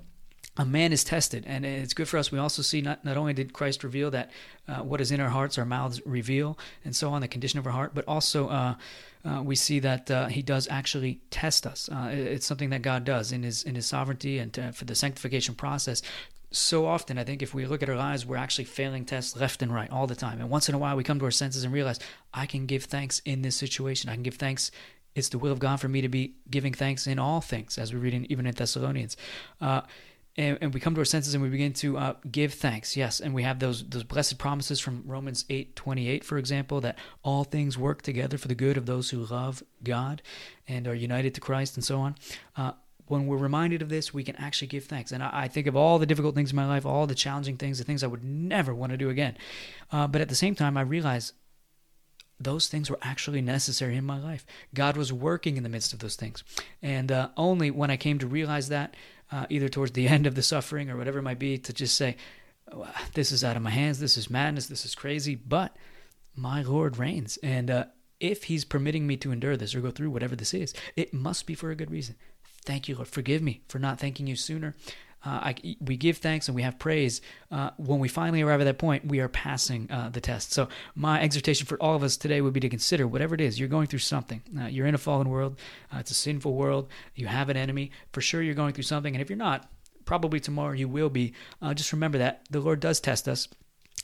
a 0.56 0.64
man 0.64 0.93
is 0.93 1.05
tested. 1.05 1.44
And 1.47 1.64
it's 1.67 1.94
good 1.94 2.08
for 2.08 2.19
us. 2.19 2.32
We 2.32 2.38
also 2.38 2.62
see 2.62 2.81
not, 2.81 3.05
not 3.05 3.17
only 3.17 3.32
did 3.32 3.53
christ 3.53 3.85
reveal 3.85 4.11
that 4.12 4.31
uh, 4.69 4.76
what 4.76 5.00
is 5.00 5.12
in 5.12 5.20
our 5.20 5.29
hearts 5.29 5.58
our 5.58 5.64
mouths 5.64 6.00
reveal 6.06 6.58
and 6.85 6.94
so 6.94 7.11
on 7.11 7.20
the 7.20 7.29
condition 7.29 7.58
of 7.58 7.67
our 7.67 7.73
heart 7.73 7.93
but 7.94 8.05
also 8.06 8.49
uh, 8.49 8.75
uh, 9.25 9.43
we 9.43 9.56
see 9.56 9.81
that 9.81 10.11
uh, 10.11 10.26
he 10.26 10.43
does 10.43 10.69
actually 10.70 11.20
test 11.31 11.67
us. 11.67 11.88
Uh, 11.88 12.11
it's 12.12 12.47
something 12.47 12.70
that 12.70 12.82
god 12.82 13.05
does 13.05 13.32
in 13.32 13.43
his 13.43 13.62
in 13.62 13.75
his 13.75 13.87
sovereignty 13.87 14.38
and 14.38 14.53
to, 14.53 14.73
for 14.73 14.85
the 14.85 14.94
sanctification 14.94 15.55
process. 15.55 16.03
So 16.53 16.87
often 16.87 17.19
i 17.19 17.25
think 17.25 17.43
if 17.43 17.53
we 17.53 17.67
look 17.67 17.82
at 17.82 17.88
our 17.88 17.97
lives 17.97 18.25
we're 18.25 18.37
actually 18.37 18.64
failing 18.64 19.05
tests 19.05 19.37
left 19.37 19.62
and 19.62 19.75
right 19.75 19.91
all 19.91 20.06
the 20.06 20.14
time. 20.14 20.41
And 20.41 20.49
once 20.49 20.69
in 20.69 20.75
a 20.75 20.79
while 20.79 20.97
we 20.97 21.05
come 21.05 21.19
to 21.19 21.25
our 21.25 21.31
senses 21.31 21.64
and 21.64 21.73
realize 21.73 21.99
i 22.32 22.47
can 22.47 22.67
give 22.67 22.85
thanks 22.85 23.20
in 23.25 23.43
this 23.43 23.56
situation. 23.56 24.11
I 24.11 24.14
can 24.14 24.23
give 24.23 24.37
thanks. 24.37 24.70
It's 25.14 25.31
the 25.31 25.38
will 25.38 25.53
of 25.53 25.58
god 25.58 25.81
for 25.81 25.88
me 25.88 26.03
to 26.03 26.08
be 26.08 26.35
giving 26.50 26.75
thanks 26.75 27.06
in 27.06 27.19
all 27.19 27.41
things 27.41 27.79
as 27.79 27.93
we 27.93 27.99
read 27.99 28.14
in, 28.14 28.31
even 28.31 28.47
in 28.47 28.55
thessalonians. 28.55 29.17
Uh, 29.61 29.81
and, 30.38 30.59
and 30.61 30.75
we 30.75 30.81
come 30.81 30.94
to 30.94 31.00
our 31.00 31.06
senses 31.06 31.35
and 31.35 31.43
we 31.43 31.49
begin 31.49 31.73
to 31.75 31.97
uh, 31.97 32.15
give 32.31 32.55
thanks. 32.55 32.97
Yes, 32.97 33.21
and 33.21 33.35
we 33.35 33.43
have 33.43 33.59
those 33.59 33.83
those 33.88 34.05
blessed 34.05 34.38
promises 34.38 34.81
from 34.81 35.03
Romans 35.06 35.44
eight 35.49 35.77
twenty 35.77 36.09
eight, 36.09 36.25
for 36.25 36.38
example, 36.38 36.81
that 36.83 36.99
all 37.23 37.44
things 37.44 37.79
work 37.79 38.03
together 38.03 38.37
for 38.38 38.49
the 38.49 38.55
good 38.55 38.77
of 38.77 38.87
those 38.87 39.11
who 39.11 39.25
love 39.25 39.62
God 39.83 40.23
and 40.69 40.87
are 40.87 40.94
united 40.94 41.35
to 41.35 41.41
Christ, 41.41 41.77
and 41.77 41.85
so 41.85 42.00
on. 42.00 42.17
Uh, 42.56 42.73
when 43.09 43.27
we're 43.27 43.37
reminded 43.37 43.83
of 43.83 43.88
this, 43.88 44.12
we 44.12 44.25
can 44.25 44.37
actually 44.37 44.67
give 44.67 44.85
thanks. 44.85 45.12
And 45.12 45.23
I, 45.23 45.31
I, 45.33 45.49
think 45.49 45.69
of 45.69 45.77
all 45.77 45.99
the 46.00 46.06
difficult 46.06 46.35
things 46.35 46.50
in 46.50 46.56
my 46.56 46.67
life, 46.67 46.85
all 46.85 47.06
the 47.06 47.15
challenging 47.15 47.56
things, 47.56 47.79
the 47.79 47.85
things 47.85 48.03
I 48.03 48.09
would 48.09 48.25
never 48.25 48.75
want 48.75 48.91
to 48.91 48.99
do 48.99 49.11
again. 49.11 49.37
Uh, 49.93 50.09
but 50.09 50.21
at 50.21 50.29
the 50.29 50.35
same 50.35 50.56
time, 50.56 50.77
I 50.77 50.81
realize 50.81 51.32
those 52.39 52.69
things 52.69 52.91
were 52.91 52.99
actually 53.03 53.41
necessary 53.41 53.97
in 53.97 54.05
my 54.05 54.19
life. 54.19 54.44
God 54.75 54.97
was 54.97 55.12
working 55.12 55.56
in 55.56 55.62
the 55.62 55.69
midst 55.69 55.93
of 55.93 56.00
those 56.00 56.17
things. 56.17 56.44
And 56.82 57.11
uh, 57.11 57.31
only 57.37 57.71
when 57.71 57.91
I 57.91 57.97
came 57.97 58.19
to 58.19 58.27
realize 58.27 58.69
that 58.69 58.94
uh, 59.31 59.46
either 59.49 59.69
towards 59.69 59.93
the 59.93 60.08
end 60.17 60.26
of 60.26 60.34
the 60.34 60.43
suffering 60.43 60.90
or 60.90 60.96
whatever 60.96 61.19
it 61.19 61.23
might 61.23 61.38
be, 61.38 61.58
to 61.58 61.73
just 61.73 61.96
say, 61.96 62.17
This 63.14 63.32
is 63.32 63.44
out 63.44 63.56
of 63.56 63.62
my 63.62 63.70
hands, 63.70 63.99
this 63.99 64.17
is 64.17 64.31
madness, 64.31 64.67
this 64.67 64.84
is 64.84 64.94
crazy, 64.94 65.34
but 65.34 65.76
my 66.34 66.62
Lord 66.62 66.99
reigns. 66.99 67.38
And 67.43 67.70
uh, 67.70 67.84
if 68.20 68.44
He's 68.44 68.64
permitting 68.64 69.06
me 69.06 69.17
to 69.19 69.32
endure 69.32 69.56
this 69.56 69.75
or 69.75 69.81
go 69.81 69.90
through 69.90 70.11
whatever 70.11 70.37
this 70.37 70.55
is, 70.55 70.75
it 70.96 71.14
must 71.14 71.46
be 71.46 71.55
for 71.55 71.70
a 71.70 71.76
good 71.76 71.90
reason. 71.90 72.17
Thank 72.64 72.88
you, 72.88 72.96
Lord. 72.96 73.08
Forgive 73.08 73.43
me 73.43 73.62
for 73.69 73.79
not 73.79 74.01
thanking 74.01 74.27
you 74.27 74.34
sooner 74.36 74.74
uh, 75.27 75.41
I, 75.43 75.77
we 75.81 75.97
give 75.97 76.19
thanks 76.19 76.47
and 76.47 76.55
we 76.55 76.63
have 76.63 76.79
praise. 76.79 77.21
Uh, 77.51 77.71
when 77.79 77.99
we 77.99 78.06
finally 78.06 78.43
arrive 78.43 78.61
at 78.61 78.65
that 78.65 78.79
point, 78.79 79.06
we 79.06 79.19
are 79.19 79.29
passing 79.29 79.91
uh, 79.91 80.09
the 80.09 80.21
test. 80.21 80.53
So, 80.53 80.69
my 80.95 81.21
exhortation 81.21 81.67
for 81.67 81.77
all 81.83 81.97
of 81.97 82.05
us 82.05 82.17
today 82.17 82.41
would 82.41 82.53
be 82.53 82.61
to 82.61 82.69
consider 82.69 83.09
whatever 83.09 83.35
it 83.35 83.41
is 83.41 83.59
you're 83.59 83.69
going 83.69 83.89
through 83.89 83.99
something. 83.99 84.41
Uh, 84.56 84.67
you're 84.67 84.87
in 84.87 84.95
a 84.95 84.99
fallen 84.99 85.29
world, 85.29 85.59
uh, 85.93 85.99
it's 85.99 86.13
a 86.13 86.15
sinful 86.15 86.55
world, 86.55 86.89
you 87.17 87.27
have 87.27 87.49
an 87.49 87.56
enemy. 87.56 87.91
For 88.13 88.21
sure, 88.21 88.41
you're 88.41 88.55
going 88.55 88.73
through 88.73 88.85
something. 88.85 89.15
And 89.15 89.21
if 89.21 89.29
you're 89.29 89.37
not, 89.37 89.69
probably 90.05 90.39
tomorrow 90.39 90.73
you 90.73 90.89
will 90.89 91.11
be. 91.11 91.35
Uh, 91.61 91.75
just 91.75 91.93
remember 91.93 92.19
that 92.19 92.47
the 92.51 92.61
Lord 92.61 92.79
does 92.79 93.01
test 93.01 93.27
us. 93.27 93.49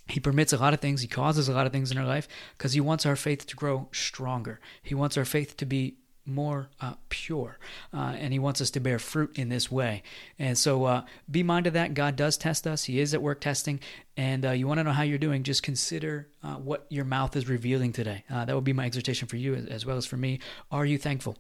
He 0.09 0.19
permits 0.19 0.53
a 0.53 0.59
lot 0.59 0.75
of 0.75 0.81
things. 0.81 1.03
He 1.03 1.09
causes 1.09 1.49
a 1.49 1.53
lot 1.53 1.67
of 1.67 1.73
things 1.73 1.93
in 1.93 1.99
our 1.99 2.05
life 2.05 2.27
because 2.59 2.73
He 2.73 2.81
wants 2.81 3.07
our 3.07 3.15
faith 3.15 3.47
to 3.47 3.57
grow 3.57 3.89
stronger. 3.93 4.59
He 4.83 4.97
wants 4.97 5.17
our 5.17 5.25
faith 5.25 5.57
to 5.59 5.67
be 5.67 5.99
more 6.25 6.69
uh, 6.81 6.95
pure. 7.09 7.59
Uh, 7.93 8.15
and 8.19 8.33
He 8.33 8.39
wants 8.39 8.61
us 8.61 8.71
to 8.71 8.81
bear 8.81 8.99
fruit 8.99 9.39
in 9.39 9.49
this 9.49 9.71
way. 9.71 10.03
And 10.39 10.57
so 10.57 10.85
uh, 10.85 11.03
be 11.31 11.43
minded 11.43 11.69
of 11.69 11.75
that. 11.75 11.95
God 11.95 12.17
does 12.17 12.37
test 12.37 12.67
us, 12.67 12.85
He 12.85 13.01
is 13.01 13.15
at 13.15 13.23
work 13.23 13.41
testing. 13.41 13.81
And 14.17 14.45
uh, 14.45 14.51
you 14.51 14.67
want 14.67 14.79
to 14.79 14.85
know 14.85 14.93
how 14.93 15.03
you're 15.03 15.19
doing, 15.19 15.43
just 15.43 15.63
consider 15.63 16.29
uh, 16.43 16.55
what 16.55 16.87
your 16.91 17.05
mouth 17.05 17.35
is 17.37 17.49
revealing 17.49 17.93
today. 17.93 18.25
Uh, 18.31 18.45
that 18.45 18.55
would 18.55 18.65
be 18.65 18.73
my 18.73 18.87
exhortation 18.87 19.27
for 19.29 19.37
you 19.37 19.55
as 19.55 19.87
well 19.87 19.97
as 19.97 20.07
for 20.07 20.17
me. 20.17 20.39
Are 20.71 20.85
you 20.85 20.99
thankful? 20.99 21.39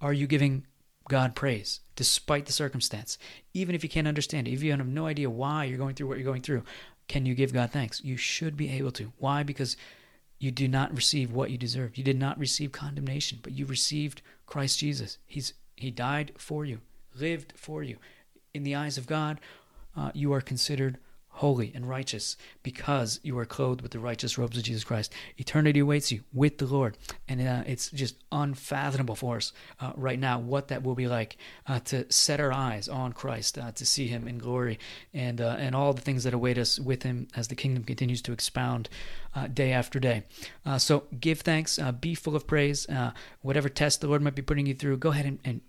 Are 0.00 0.12
you 0.12 0.26
giving 0.26 0.66
God 1.08 1.34
praise 1.34 1.80
despite 1.96 2.46
the 2.46 2.52
circumstance? 2.52 3.18
Even 3.52 3.74
if 3.74 3.82
you 3.82 3.90
can't 3.90 4.08
understand 4.08 4.48
it, 4.48 4.52
if 4.52 4.62
you 4.62 4.70
have 4.70 4.86
no 4.86 5.06
idea 5.06 5.28
why 5.28 5.64
you're 5.64 5.76
going 5.78 5.94
through 5.94 6.08
what 6.08 6.18
you're 6.18 6.24
going 6.24 6.42
through, 6.42 6.62
can 7.08 7.26
you 7.26 7.34
give 7.34 7.52
God 7.52 7.70
thanks? 7.70 8.02
You 8.04 8.16
should 8.16 8.56
be 8.56 8.70
able 8.70 8.92
to. 8.92 9.12
Why? 9.18 9.42
Because 9.42 9.76
you 10.40 10.50
do 10.50 10.66
not 10.66 10.96
receive 10.96 11.32
what 11.32 11.50
you 11.50 11.58
deserve. 11.58 11.96
You 11.96 12.02
did 12.02 12.18
not 12.18 12.38
receive 12.38 12.72
condemnation, 12.72 13.38
but 13.42 13.52
you 13.52 13.66
received 13.66 14.22
Christ 14.46 14.78
Jesus. 14.78 15.18
He's 15.26 15.52
He 15.76 15.90
died 15.90 16.32
for 16.36 16.64
you, 16.64 16.80
lived 17.14 17.52
for 17.56 17.82
you. 17.82 17.98
In 18.52 18.64
the 18.64 18.74
eyes 18.74 18.98
of 18.98 19.06
God, 19.06 19.38
uh, 19.96 20.10
you 20.14 20.32
are 20.32 20.40
considered 20.40 20.98
holy 21.40 21.72
and 21.74 21.88
righteous 21.88 22.36
because 22.62 23.18
you 23.22 23.38
are 23.38 23.46
clothed 23.46 23.80
with 23.80 23.92
the 23.92 23.98
righteous 23.98 24.36
robes 24.36 24.58
of 24.58 24.62
Jesus 24.62 24.84
Christ. 24.84 25.10
Eternity 25.38 25.80
awaits 25.80 26.12
you 26.12 26.20
with 26.34 26.58
the 26.58 26.66
Lord. 26.66 26.98
And 27.28 27.40
uh, 27.40 27.62
it's 27.66 27.90
just 27.90 28.16
unfathomable 28.30 29.14
for 29.14 29.38
us 29.38 29.54
uh, 29.80 29.92
right 29.96 30.18
now 30.18 30.38
what 30.38 30.68
that 30.68 30.82
will 30.82 30.94
be 30.94 31.08
like 31.08 31.38
uh, 31.66 31.80
to 31.86 32.04
set 32.12 32.40
our 32.40 32.52
eyes 32.52 32.88
on 32.88 33.14
Christ, 33.14 33.56
uh, 33.56 33.72
to 33.72 33.86
see 33.86 34.06
Him 34.06 34.28
in 34.28 34.36
glory, 34.36 34.78
and, 35.14 35.40
uh, 35.40 35.56
and 35.58 35.74
all 35.74 35.94
the 35.94 36.02
things 36.02 36.24
that 36.24 36.34
await 36.34 36.58
us 36.58 36.78
with 36.78 37.04
Him 37.04 37.26
as 37.34 37.48
the 37.48 37.54
kingdom 37.54 37.84
continues 37.84 38.20
to 38.22 38.32
expound 38.32 38.90
uh, 39.34 39.46
day 39.46 39.72
after 39.72 39.98
day. 39.98 40.24
so 40.76 41.04
give 41.18 41.40
thanks, 41.40 41.78
be 42.00 42.14
full 42.14 42.36
of 42.36 42.46
praise. 42.46 42.86
whatever 43.40 43.70
test 43.70 44.02
the 44.02 44.08
Lord 44.08 44.20
might 44.20 44.34
be 44.34 44.42
putting 44.42 44.66
you 44.66 44.74
through, 44.74 44.98
go 44.98 45.08
ahead 45.08 45.24
and, 45.24 45.38
and 45.42 45.62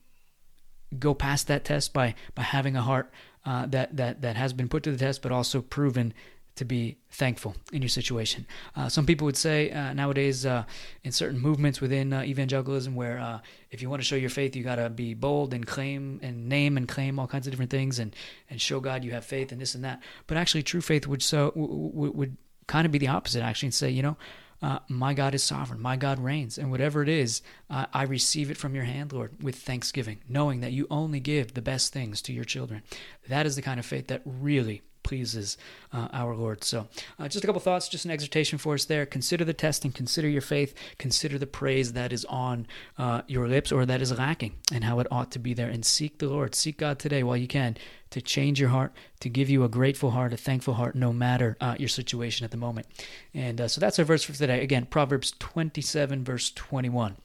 go 0.99 1.13
past 1.13 1.47
that 1.47 1.63
test 1.63 1.93
by, 1.93 2.13
by 2.35 2.43
having 2.43 2.75
a 2.75 2.81
heart 2.81 3.09
uh, 3.45 3.65
that 3.67 3.95
that 3.97 4.21
that 4.21 4.35
has 4.35 4.53
been 4.53 4.69
put 4.69 4.83
to 4.83 4.91
the 4.91 4.97
test, 4.97 5.21
but 5.21 5.31
also 5.31 5.61
proven 5.61 6.13
to 6.55 6.65
be 6.65 6.97
thankful 7.09 7.55
in 7.71 7.81
your 7.81 7.89
situation. 7.89 8.45
Uh, 8.75 8.89
some 8.89 9.05
people 9.05 9.25
would 9.25 9.37
say 9.37 9.71
uh, 9.71 9.93
nowadays 9.93 10.45
uh, 10.45 10.63
in 11.03 11.11
certain 11.11 11.39
movements 11.39 11.79
within 11.79 12.11
uh, 12.11 12.21
evangelicalism, 12.23 12.93
where 12.93 13.19
uh, 13.19 13.39
if 13.71 13.81
you 13.81 13.89
want 13.89 14.01
to 14.01 14.05
show 14.05 14.17
your 14.17 14.29
faith, 14.29 14.55
you 14.55 14.63
got 14.63 14.75
to 14.75 14.89
be 14.89 15.13
bold 15.13 15.53
and 15.53 15.65
claim 15.65 16.19
and 16.21 16.49
name 16.49 16.77
and 16.77 16.87
claim 16.87 17.17
all 17.19 17.27
kinds 17.27 17.47
of 17.47 17.51
different 17.51 17.71
things 17.71 17.99
and 17.99 18.15
and 18.49 18.59
show 18.59 18.79
God 18.79 19.03
you 19.03 19.11
have 19.11 19.25
faith 19.25 19.51
and 19.51 19.61
this 19.61 19.75
and 19.75 19.83
that. 19.83 20.01
But 20.27 20.37
actually, 20.37 20.63
true 20.63 20.81
faith 20.81 21.07
would 21.07 21.23
so 21.23 21.51
would, 21.55 22.15
would 22.15 22.37
kind 22.67 22.85
of 22.85 22.91
be 22.91 22.99
the 22.99 23.07
opposite 23.07 23.41
actually, 23.41 23.67
and 23.67 23.73
say, 23.73 23.89
you 23.89 24.03
know, 24.03 24.17
uh, 24.61 24.79
my 24.87 25.13
God 25.13 25.33
is 25.33 25.43
sovereign. 25.43 25.81
My 25.81 25.95
God 25.95 26.19
reigns. 26.19 26.57
And 26.57 26.69
whatever 26.69 27.01
it 27.01 27.09
is, 27.09 27.41
uh, 27.69 27.87
I 27.93 28.03
receive 28.03 28.51
it 28.51 28.57
from 28.57 28.75
your 28.75 28.83
hand, 28.83 29.11
Lord, 29.11 29.41
with 29.41 29.55
thanksgiving, 29.55 30.19
knowing 30.29 30.61
that 30.61 30.71
you 30.71 30.87
only 30.89 31.19
give 31.19 31.53
the 31.53 31.61
best 31.61 31.91
things 31.91 32.21
to 32.23 32.33
your 32.33 32.43
children. 32.43 32.83
That 33.27 33.45
is 33.45 33.55
the 33.55 33.61
kind 33.61 33.79
of 33.79 33.85
faith 33.85 34.07
that 34.07 34.21
really 34.25 34.83
pleases 35.03 35.57
uh, 35.93 36.07
our 36.13 36.35
Lord. 36.35 36.63
So, 36.63 36.87
uh, 37.19 37.27
just 37.27 37.43
a 37.43 37.47
couple 37.47 37.61
thoughts, 37.61 37.89
just 37.89 38.05
an 38.05 38.11
exhortation 38.11 38.57
for 38.57 38.73
us 38.73 38.85
there. 38.85 39.05
Consider 39.05 39.45
the 39.45 39.53
testing, 39.53 39.91
consider 39.91 40.29
your 40.29 40.41
faith, 40.41 40.73
consider 40.97 41.37
the 41.37 41.47
praise 41.47 41.93
that 41.93 42.13
is 42.13 42.25
on 42.25 42.67
uh, 42.97 43.21
your 43.27 43.47
lips 43.47 43.71
or 43.71 43.85
that 43.85 44.01
is 44.01 44.17
lacking, 44.17 44.55
and 44.73 44.83
how 44.83 44.99
it 44.99 45.07
ought 45.11 45.31
to 45.31 45.39
be 45.39 45.53
there. 45.53 45.69
And 45.69 45.85
seek 45.85 46.19
the 46.19 46.27
Lord. 46.27 46.55
Seek 46.55 46.77
God 46.77 46.99
today 46.99 47.23
while 47.23 47.37
you 47.37 47.47
can 47.47 47.77
to 48.11 48.21
change 48.21 48.59
your 48.59 48.69
heart, 48.69 48.93
to 49.21 49.29
give 49.29 49.49
you 49.49 49.63
a 49.63 49.69
grateful 49.69 50.11
heart, 50.11 50.33
a 50.33 50.37
thankful 50.37 50.75
heart, 50.75 50.95
no 50.95 51.13
matter 51.13 51.57
uh, 51.61 51.75
your 51.79 51.89
situation 51.89 52.43
at 52.43 52.51
the 52.51 52.57
moment. 52.57 52.85
And 53.33 53.61
uh, 53.61 53.67
so 53.67 53.79
that's 53.79 53.97
our 53.99 54.05
verse 54.05 54.23
for 54.23 54.33
today. 54.33 54.61
Again, 54.61 54.85
Proverbs 54.85 55.33
27, 55.39 56.23
verse 56.23 56.51
21. 56.51 57.15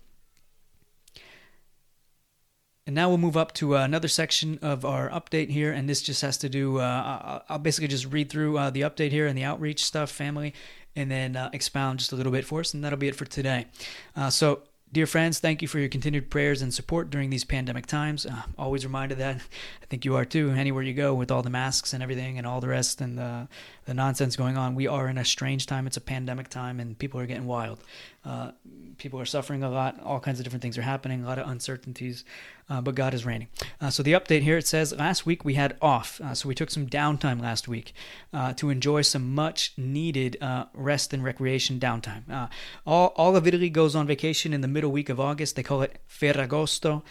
And 2.87 2.95
now 2.95 3.09
we'll 3.09 3.19
move 3.19 3.37
up 3.37 3.53
to 3.55 3.77
uh, 3.77 3.83
another 3.83 4.07
section 4.07 4.61
of 4.63 4.85
our 4.85 5.11
update 5.11 5.51
here, 5.51 5.73
and 5.73 5.89
this 5.89 6.01
just 6.01 6.23
has 6.23 6.39
to 6.39 6.49
do. 6.49 6.79
Uh, 6.79 7.41
I'll 7.49 7.59
basically 7.59 7.89
just 7.89 8.07
read 8.07 8.31
through 8.31 8.59
uh, 8.59 8.71
the 8.71 8.83
update 8.83 9.11
here 9.11 9.27
and 9.27 9.37
the 9.37 9.43
outreach 9.43 9.85
stuff, 9.85 10.09
family, 10.09 10.55
and 10.95 11.11
then 11.11 11.35
uh, 11.35 11.51
expound 11.53 11.99
just 11.99 12.13
a 12.13 12.17
little 12.17 12.31
bit 12.31 12.45
for 12.45 12.61
us, 12.61 12.75
and 12.75 12.85
that'll 12.85 12.99
be 12.99 13.09
it 13.09 13.17
for 13.17 13.25
today. 13.25 13.67
Uh, 14.15 14.31
so 14.31 14.63
Dear 14.93 15.07
friends, 15.07 15.41
thank 15.41 15.63
you 15.63 15.69
for 15.69 15.81
your 15.81 15.89
continued 15.89 16.31
prayers 16.31 16.63
and 16.63 16.73
support 16.73 17.11
during 17.11 17.29
these 17.29 17.43
pandemic 17.43 17.87
times. 17.87 18.25
Uh, 18.25 18.43
always 18.57 18.87
reminded 18.87 19.19
that. 19.19 19.37
I 19.83 19.87
think 19.87 20.05
you 20.05 20.15
are 20.15 20.25
too. 20.25 20.51
Anywhere 20.51 20.85
you 20.85 20.95
go 20.95 21.13
with 21.13 21.33
all 21.33 21.43
the 21.43 21.51
masks 21.51 21.93
and 21.93 22.05
everything 22.05 22.39
and 22.39 22.47
all 22.47 22.61
the 22.61 22.69
rest 22.69 23.01
and 23.01 23.19
the, 23.19 23.49
the 23.85 23.95
nonsense 23.95 24.37
going 24.37 24.57
on, 24.57 24.77
we 24.77 24.87
are 24.87 25.09
in 25.09 25.19
a 25.19 25.25
strange 25.25 25.67
time. 25.67 25.89
It's 25.89 25.97
a 25.97 26.01
pandemic 26.01 26.49
time 26.49 26.79
and 26.79 26.97
people 26.97 27.19
are 27.21 27.27
getting 27.27 27.47
wild. 27.47 27.81
Uh, 28.27 28.51
people 28.99 29.21
are 29.21 29.27
suffering 29.27 29.63
a 29.63 29.71
lot. 29.71 30.01
All 30.03 30.21
kinds 30.21 30.41
of 30.41 30.45
different 30.45 30.63
things 30.63 30.77
are 30.77 30.83
happening, 30.83 31.23
a 31.23 31.27
lot 31.27 31.39
of 31.39 31.49
uncertainties, 31.49 32.25
uh, 32.69 32.81
but 32.81 32.95
God 32.95 33.15
is 33.15 33.25
reigning. 33.25 33.49
Uh, 33.81 33.91
so 33.91 34.03
the 34.03 34.15
update 34.15 34.43
here 34.43 34.57
it 34.57 34.67
says 34.67 34.93
last 34.93 35.27
week 35.27 35.45
we 35.45 35.55
had 35.55 35.77
off. 35.81 36.21
Uh, 36.21 36.35
so 36.35 36.49
we 36.49 36.55
took 36.55 36.71
some 36.71 36.87
downtime 36.87 37.41
last 37.41 37.69
week 37.69 37.93
uh, 38.33 38.53
to 38.55 38.71
enjoy 38.71 39.03
some 39.03 39.35
much 39.35 39.73
needed 39.77 40.37
rest 40.75 41.13
and 41.13 41.23
recreation 41.23 41.79
downtime. 41.79 42.51
all, 42.85 43.13
all 43.17 43.37
of 43.37 43.47
Italy 43.47 43.71
goes 43.71 43.95
on 43.95 44.07
vacation 44.07 44.53
in 44.53 44.61
the 44.61 44.69
middle 44.69 44.91
week 44.91 45.09
of 45.09 45.21
August. 45.21 45.55
They 45.55 45.63
call 45.63 45.83
it 45.83 45.99
Ferragosto, 46.09 47.03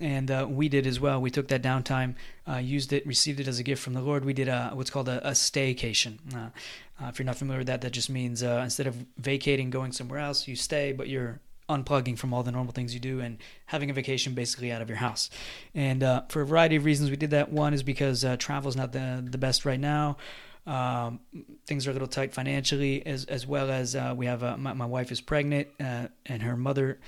and 0.00 0.56
we 0.56 0.68
did 0.68 0.86
as 0.86 0.98
well. 0.98 1.20
We 1.20 1.30
took 1.30 1.48
that 1.48 1.62
downtime 1.62 2.14
uh, 2.50 2.58
used 2.58 2.92
it, 2.92 3.06
received 3.06 3.40
it 3.40 3.48
as 3.48 3.58
a 3.58 3.62
gift 3.62 3.82
from 3.82 3.92
the 3.92 4.00
Lord. 4.00 4.24
We 4.24 4.32
did 4.32 4.48
a, 4.48 4.70
what's 4.74 4.90
called 4.90 5.08
a, 5.08 5.26
a 5.26 5.32
staycation. 5.32 6.18
Uh, 6.34 6.50
uh, 7.02 7.08
if 7.08 7.18
you're 7.18 7.26
not 7.26 7.36
familiar 7.36 7.60
with 7.60 7.68
that, 7.68 7.80
that 7.82 7.92
just 7.92 8.10
means 8.10 8.42
uh, 8.42 8.60
instead 8.62 8.86
of 8.86 8.96
vacating, 9.18 9.70
going 9.70 9.92
somewhere 9.92 10.18
else, 10.18 10.48
you 10.48 10.56
stay, 10.56 10.92
but 10.92 11.08
you're 11.08 11.40
unplugging 11.68 12.18
from 12.18 12.34
all 12.34 12.42
the 12.42 12.50
normal 12.50 12.72
things 12.72 12.92
you 12.92 12.98
do 12.98 13.20
and 13.20 13.38
having 13.66 13.90
a 13.90 13.92
vacation 13.92 14.34
basically 14.34 14.72
out 14.72 14.82
of 14.82 14.88
your 14.88 14.98
house. 14.98 15.30
And 15.74 16.02
uh, 16.02 16.22
for 16.28 16.42
a 16.42 16.46
variety 16.46 16.76
of 16.76 16.84
reasons, 16.84 17.10
we 17.10 17.16
did 17.16 17.30
that. 17.30 17.52
One 17.52 17.72
is 17.72 17.84
because 17.84 18.24
uh, 18.24 18.36
travel 18.36 18.68
is 18.68 18.76
not 18.76 18.92
the, 18.92 19.24
the 19.24 19.38
best 19.38 19.64
right 19.64 19.80
now. 19.80 20.16
Um, 20.66 21.20
things 21.66 21.86
are 21.86 21.90
a 21.90 21.92
little 21.92 22.08
tight 22.08 22.34
financially, 22.34 23.04
as 23.06 23.24
as 23.24 23.46
well 23.46 23.70
as 23.70 23.96
we 24.14 24.26
have 24.26 24.42
my, 24.58 24.74
my 24.74 24.84
wife 24.84 25.10
is 25.10 25.20
pregnant 25.20 25.68
and 25.78 26.42
her 26.42 26.54
mother 26.54 27.00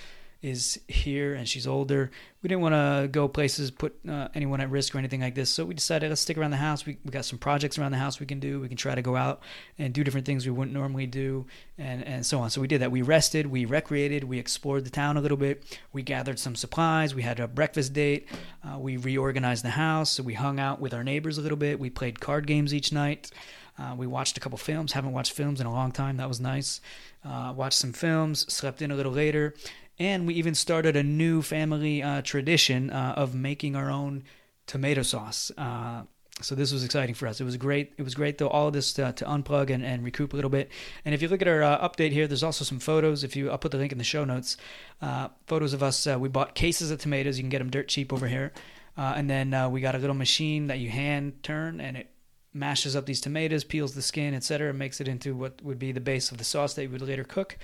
is 0.43 0.81
here 0.89 1.35
and 1.35 1.49
she's 1.49 1.69
older. 1.69 2.11
We 2.43 2.49
didn't 2.49 2.63
want 2.63 2.75
to 2.75 3.09
go 3.09 3.29
places, 3.29 3.71
put 3.71 3.95
uh, 4.09 4.27
anyone 4.35 4.61
at 4.61 4.69
risk 4.71 4.93
or 4.93 4.99
anything 4.99 5.21
like 5.21 5.37
this. 5.37 5.49
So 5.49 5.65
we 5.65 5.75
decided 5.75 6.09
let's 6.09 6.21
stick 6.21 6.37
around 6.37 6.51
the 6.51 6.57
house. 6.57 6.85
We, 6.85 6.99
we 7.05 7.13
got 7.13 7.25
some 7.25 7.39
projects 7.39 7.79
around 7.79 7.93
the 7.93 7.99
house 7.99 8.19
we 8.19 8.27
can 8.27 8.41
do. 8.41 8.61
We 8.61 8.67
can 8.67 8.77
try 8.77 8.97
to 8.97 9.03
go 9.03 9.15
out 9.15 9.41
and 9.79 9.95
do 9.95 10.03
different 10.03 10.27
things 10.27 10.45
we 10.45 10.51
wouldn't 10.51 10.75
normally 10.75 11.07
do 11.07 11.47
and, 11.79 12.05
and 12.05 12.27
so 12.27 12.41
on. 12.41 12.51
So 12.51 12.61
we 12.61 12.67
did 12.67 12.81
that. 12.81 12.91
We 12.91 13.03
rested, 13.03 13.47
we 13.47 13.65
recreated, 13.65 14.25
we 14.25 14.41
explored 14.41 14.85
the 14.85 14.91
town 14.91 15.17
a 15.17 15.21
little 15.21 15.37
bit. 15.37 15.79
We 15.93 16.03
gathered 16.03 16.41
some 16.41 16.57
supplies. 16.57 17.15
We 17.15 17.23
had 17.23 17.39
a 17.39 17.47
breakfast 17.47 17.93
date. 17.93 18.29
Uh, 18.69 18.81
we 18.81 18.97
reorganized 18.97 19.65
the 19.65 19.71
house. 19.71 20.11
So 20.11 20.25
we 20.25 20.35
hung 20.35 20.59
out 20.59 20.81
with 20.81 20.93
our 20.93 21.05
neighbors 21.05 21.39
a 21.39 21.41
little 21.41 21.57
bit. 21.57 21.79
We 21.79 21.89
played 21.89 22.19
card 22.19 22.49
games 22.49 22.75
each 22.75 22.93
night. 22.93 23.31
Uh, 23.79 23.95
we 23.97 24.07
watched 24.07 24.37
a 24.37 24.41
couple 24.41 24.59
films. 24.59 24.93
Haven't 24.93 25.13
watched 25.13 25.33
films 25.33 25.61
in 25.61 25.67
a 25.67 25.73
long 25.73 25.93
time. 25.93 26.17
That 26.17 26.29
was 26.29 26.41
nice. 26.41 26.81
Uh, 27.25 27.55
watched 27.57 27.79
some 27.79 27.93
films. 27.93 28.53
Slept 28.53 28.83
in 28.83 28.91
a 28.91 28.97
little 28.97 29.13
later. 29.13 29.55
And 30.03 30.27
we 30.27 30.35
even 30.35 30.57
started 30.57 30.97
a 30.97 31.05
new 31.05 31.43
family 31.43 32.03
uh, 32.03 32.23
tradition 32.23 32.91
uh, 32.91 33.15
of 33.17 33.37
making 33.37 33.77
our 33.77 33.89
own 33.89 34.25
tomato 34.67 35.03
sauce. 35.03 35.53
Uh, 35.57 36.03
so 36.41 36.57
this 36.57 36.73
was 36.73 36.83
exciting 36.83 37.15
for 37.15 37.29
us. 37.29 37.41
It 37.41 37.45
was 37.45 37.57
great. 37.57 37.93
It 37.97 38.03
was 38.03 38.17
great 38.17 38.39
though. 38.39 38.49
All 38.49 38.67
of 38.67 38.73
this 38.73 38.93
to, 38.95 39.13
to 39.13 39.25
unplug 39.25 39.71
and, 39.71 39.85
and 39.85 40.03
recoup 40.03 40.33
a 40.33 40.37
little 40.37 40.51
bit. 40.51 40.73
And 41.05 41.15
if 41.15 41.23
you 41.23 41.29
look 41.29 41.41
at 41.41 41.47
our 41.47 41.63
uh, 41.63 41.89
update 41.89 42.11
here, 42.11 42.27
there's 42.27 42.43
also 42.43 42.65
some 42.65 42.81
photos. 42.81 43.23
If 43.23 43.37
you, 43.37 43.49
I'll 43.49 43.59
put 43.59 43.71
the 43.71 43.79
link 43.79 43.93
in 43.93 43.99
the 43.99 44.03
show 44.03 44.25
notes. 44.25 44.57
Uh, 45.01 45.29
photos 45.47 45.73
of 45.73 45.85
us. 45.85 46.05
Uh, 46.05 46.19
we 46.19 46.29
bought 46.29 46.57
cases 46.57 46.91
of 46.91 46.99
tomatoes. 46.99 47.39
You 47.39 47.45
can 47.45 47.51
get 47.51 47.59
them 47.59 47.71
dirt 47.71 47.87
cheap 47.87 48.13
over 48.13 48.27
here. 48.27 48.53
and 48.97 49.31
then 49.31 49.71
we 49.71 49.81
got 49.81 49.95
a 49.95 49.99
little 49.99 50.17
machine 50.17 50.67
that 50.67 50.81
you 50.81 50.91
hand 50.91 51.45
turn, 51.45 51.81
and 51.81 51.97
it 51.97 52.11
mashes 52.53 52.97
up 52.97 53.07
these 53.07 53.21
tomatoes, 53.21 53.63
peels 53.63 53.95
the 53.95 54.03
skin, 54.03 54.35
etc., 54.35 54.71
and 54.71 54.79
makes 54.81 55.01
it 55.01 55.07
into 55.07 55.37
what 55.37 55.63
would 55.63 55.79
be 55.79 55.93
the 55.93 56.01
base 56.01 56.33
of 56.33 56.39
the 56.39 56.45
sauce 56.45 56.75
that 56.75 56.83
you 56.83 56.91
would 56.91 57.03
later 57.03 57.25
cook. 57.25 57.57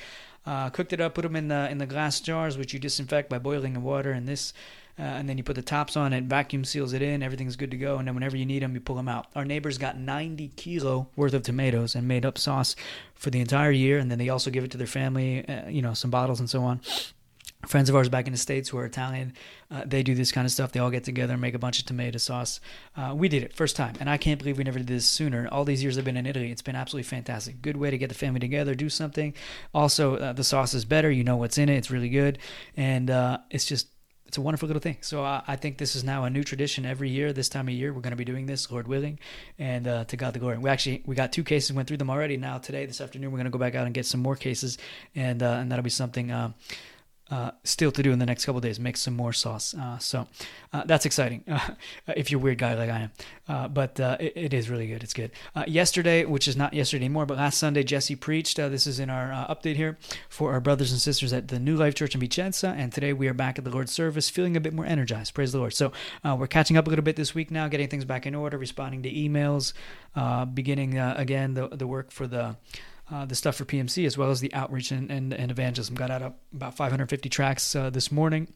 Uh, 0.46 0.70
cooked 0.70 0.92
it 0.92 1.00
up, 1.00 1.14
put 1.14 1.22
them 1.22 1.36
in 1.36 1.48
the 1.48 1.68
in 1.70 1.78
the 1.78 1.86
glass 1.86 2.20
jars, 2.20 2.56
which 2.56 2.72
you 2.72 2.78
disinfect 2.80 3.28
by 3.28 3.38
boiling 3.38 3.74
the 3.74 3.80
water 3.80 4.12
and 4.12 4.26
this, 4.26 4.54
uh, 4.98 5.02
and 5.02 5.28
then 5.28 5.36
you 5.36 5.44
put 5.44 5.56
the 5.56 5.62
tops 5.62 5.96
on 5.96 6.12
it, 6.12 6.24
vacuum 6.24 6.64
seals 6.64 6.92
it 6.92 7.02
in, 7.02 7.22
everything's 7.22 7.56
good 7.56 7.70
to 7.70 7.76
go, 7.76 7.98
and 7.98 8.08
then 8.08 8.14
whenever 8.14 8.36
you 8.36 8.46
need 8.46 8.62
them, 8.62 8.74
you 8.74 8.80
pull 8.80 8.96
them 8.96 9.08
out. 9.08 9.26
Our 9.34 9.44
neighbors 9.44 9.76
got 9.76 9.98
90 9.98 10.48
kilo 10.56 11.08
worth 11.16 11.34
of 11.34 11.42
tomatoes 11.42 11.94
and 11.94 12.08
made 12.08 12.24
up 12.24 12.38
sauce 12.38 12.74
for 13.14 13.30
the 13.30 13.40
entire 13.40 13.70
year, 13.70 13.98
and 13.98 14.10
then 14.10 14.18
they 14.18 14.30
also 14.30 14.50
give 14.50 14.64
it 14.64 14.70
to 14.70 14.78
their 14.78 14.86
family, 14.86 15.46
uh, 15.46 15.68
you 15.68 15.82
know, 15.82 15.92
some 15.92 16.10
bottles 16.10 16.40
and 16.40 16.48
so 16.48 16.62
on 16.62 16.80
friends 17.66 17.88
of 17.88 17.96
ours 17.96 18.08
back 18.08 18.26
in 18.26 18.32
the 18.32 18.38
states 18.38 18.68
who 18.68 18.78
are 18.78 18.84
Italian, 18.84 19.32
uh, 19.70 19.82
they 19.84 20.02
do 20.02 20.14
this 20.14 20.30
kind 20.30 20.44
of 20.44 20.52
stuff. 20.52 20.72
They 20.72 20.80
all 20.80 20.90
get 20.90 21.04
together 21.04 21.32
and 21.32 21.40
make 21.40 21.54
a 21.54 21.58
bunch 21.58 21.80
of 21.80 21.86
tomato 21.86 22.18
sauce. 22.18 22.60
Uh, 22.96 23.14
we 23.16 23.28
did 23.28 23.42
it 23.42 23.52
first 23.52 23.76
time, 23.76 23.94
and 24.00 24.08
I 24.08 24.16
can't 24.16 24.38
believe 24.38 24.58
we 24.58 24.64
never 24.64 24.78
did 24.78 24.86
this 24.86 25.06
sooner. 25.06 25.48
All 25.50 25.64
these 25.64 25.82
years 25.82 25.98
I've 25.98 26.04
been 26.04 26.16
in 26.16 26.26
Italy, 26.26 26.50
it's 26.50 26.62
been 26.62 26.76
absolutely 26.76 27.08
fantastic. 27.08 27.60
Good 27.60 27.76
way 27.76 27.90
to 27.90 27.98
get 27.98 28.08
the 28.08 28.14
family 28.14 28.40
together, 28.40 28.74
do 28.74 28.88
something. 28.88 29.34
Also, 29.74 30.16
uh, 30.16 30.32
the 30.32 30.44
sauce 30.44 30.74
is 30.74 30.84
better. 30.84 31.10
You 31.10 31.24
know 31.24 31.36
what's 31.36 31.58
in 31.58 31.68
it. 31.68 31.76
It's 31.76 31.90
really 31.90 32.08
good, 32.08 32.38
and 32.76 33.10
uh, 33.10 33.38
it's 33.50 33.64
just 33.64 33.88
it's 34.28 34.36
a 34.36 34.42
wonderful 34.42 34.68
little 34.68 34.80
thing. 34.80 34.98
So 35.00 35.24
uh, 35.24 35.40
I 35.48 35.56
think 35.56 35.78
this 35.78 35.96
is 35.96 36.04
now 36.04 36.24
a 36.24 36.30
new 36.30 36.44
tradition 36.44 36.84
every 36.84 37.08
year. 37.08 37.32
This 37.32 37.48
time 37.48 37.66
of 37.66 37.72
year, 37.72 37.94
we're 37.94 38.02
going 38.02 38.10
to 38.10 38.16
be 38.16 38.26
doing 38.26 38.44
this, 38.44 38.70
Lord 38.70 38.86
willing, 38.86 39.18
and 39.58 39.88
uh, 39.88 40.04
to 40.04 40.16
God 40.18 40.34
the 40.34 40.38
glory. 40.38 40.58
We 40.58 40.68
actually 40.68 41.02
we 41.06 41.16
got 41.16 41.32
two 41.32 41.42
cases, 41.42 41.72
went 41.72 41.88
through 41.88 41.96
them 41.96 42.10
already. 42.10 42.36
Now 42.36 42.58
today, 42.58 42.84
this 42.84 43.00
afternoon, 43.00 43.32
we're 43.32 43.38
going 43.38 43.46
to 43.46 43.50
go 43.50 43.58
back 43.58 43.74
out 43.74 43.86
and 43.86 43.94
get 43.94 44.04
some 44.04 44.20
more 44.20 44.36
cases, 44.36 44.76
and 45.14 45.42
uh, 45.42 45.52
and 45.52 45.72
that'll 45.72 45.82
be 45.82 45.90
something 45.90 46.30
uh, 46.30 46.52
uh, 47.30 47.50
still 47.64 47.92
to 47.92 48.02
do 48.02 48.12
in 48.12 48.18
the 48.18 48.26
next 48.26 48.44
couple 48.44 48.60
days. 48.60 48.80
Make 48.80 48.96
some 48.96 49.14
more 49.14 49.32
sauce. 49.32 49.74
Uh, 49.74 49.98
so 49.98 50.26
uh, 50.72 50.84
that's 50.84 51.04
exciting. 51.04 51.44
if 52.08 52.30
you're 52.30 52.40
a 52.40 52.42
weird 52.42 52.58
guy 52.58 52.74
like 52.74 52.90
I 52.90 53.00
am, 53.00 53.10
uh, 53.48 53.68
but 53.68 54.00
uh, 54.00 54.16
it, 54.18 54.32
it 54.36 54.54
is 54.54 54.70
really 54.70 54.86
good. 54.86 55.02
It's 55.02 55.14
good. 55.14 55.30
Uh, 55.54 55.64
yesterday, 55.66 56.24
which 56.24 56.48
is 56.48 56.56
not 56.56 56.74
yesterday 56.74 57.04
anymore, 57.04 57.26
but 57.26 57.36
last 57.36 57.58
Sunday, 57.58 57.82
Jesse 57.82 58.16
preached. 58.16 58.56
this 58.56 58.86
is 58.86 58.98
in 58.98 59.10
our 59.10 59.46
update 59.48 59.76
here 59.76 59.98
for 60.28 60.52
our 60.52 60.60
brothers 60.60 60.90
and 60.90 61.00
sisters 61.00 61.32
at 61.32 61.48
the 61.48 61.58
New 61.58 61.76
Life 61.76 61.94
Church 61.94 62.14
in 62.14 62.20
Vicenza, 62.20 62.74
and 62.76 62.92
today 62.92 63.12
we 63.12 63.28
are 63.28 63.34
back 63.34 63.58
at 63.58 63.64
the 63.64 63.70
Lord's 63.70 63.92
service, 63.92 64.30
feeling 64.30 64.56
a 64.56 64.60
bit 64.60 64.72
more 64.72 64.86
energized. 64.86 65.34
Praise 65.34 65.52
the 65.52 65.58
Lord. 65.58 65.74
So 65.74 65.92
we're 66.24 66.46
catching 66.46 66.76
up 66.76 66.86
a 66.86 66.90
little 66.90 67.04
bit 67.04 67.16
this 67.16 67.34
week 67.34 67.50
now, 67.50 67.68
getting 67.68 67.88
things 67.88 68.04
back 68.04 68.26
in 68.26 68.34
order, 68.34 68.58
responding 68.58 69.02
to 69.02 69.12
emails, 69.12 69.72
beginning 70.54 70.98
again 70.98 71.54
the 71.54 71.68
the 71.68 71.86
work 71.86 72.10
for 72.10 72.26
the 72.26 72.56
uh, 73.10 73.24
the 73.24 73.34
stuff 73.34 73.56
for 73.56 73.64
PMC 73.64 74.06
as 74.06 74.18
well 74.18 74.30
as 74.30 74.40
the 74.40 74.52
outreach 74.54 74.90
and, 74.90 75.10
and, 75.10 75.32
and 75.32 75.50
evangelism. 75.50 75.94
Got 75.94 76.10
out 76.10 76.34
about 76.54 76.76
550 76.76 77.28
tracts 77.28 77.74
uh, 77.74 77.90
this 77.90 78.12
morning. 78.12 78.52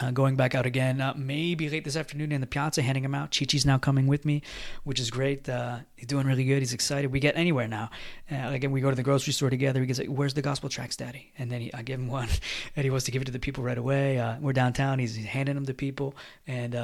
uh, 0.00 0.10
going 0.10 0.36
back 0.36 0.54
out 0.54 0.64
again, 0.64 1.00
uh, 1.00 1.12
maybe 1.16 1.68
late 1.68 1.84
this 1.84 1.96
afternoon 1.96 2.32
in 2.32 2.40
the 2.40 2.46
piazza, 2.46 2.80
handing 2.80 3.04
him 3.04 3.14
out. 3.14 3.30
Chichi's 3.30 3.66
now 3.66 3.78
coming 3.78 4.06
with 4.06 4.24
me, 4.24 4.42
which 4.84 4.98
is 4.98 5.10
great. 5.10 5.48
Uh, 5.48 5.80
he's 5.96 6.06
doing 6.06 6.26
really 6.26 6.44
good. 6.44 6.60
He's 6.60 6.72
excited. 6.72 7.12
We 7.12 7.20
get 7.20 7.36
anywhere 7.36 7.68
now. 7.68 7.90
Again, 8.30 8.70
we 8.70 8.80
go 8.80 8.88
to 8.88 8.96
the 8.96 9.02
grocery 9.02 9.32
store 9.32 9.50
together. 9.50 9.80
He 9.80 9.86
gets 9.86 9.98
like, 9.98 10.08
"Where's 10.08 10.34
the 10.34 10.42
gospel 10.42 10.68
tracts, 10.68 10.96
Daddy?" 10.96 11.32
And 11.38 11.50
then 11.50 11.60
he, 11.60 11.74
I 11.74 11.82
give 11.82 12.00
him 12.00 12.08
one, 12.08 12.28
and 12.76 12.84
he 12.84 12.90
wants 12.90 13.04
to 13.06 13.10
give 13.10 13.22
it 13.22 13.26
to 13.26 13.32
the 13.32 13.38
people 13.38 13.64
right 13.64 13.78
away. 13.78 14.36
We're 14.40 14.52
downtown. 14.54 14.98
He's 14.98 15.16
handing 15.16 15.54
them 15.56 15.66
to 15.66 15.74
people, 15.74 16.14
and 16.46 16.74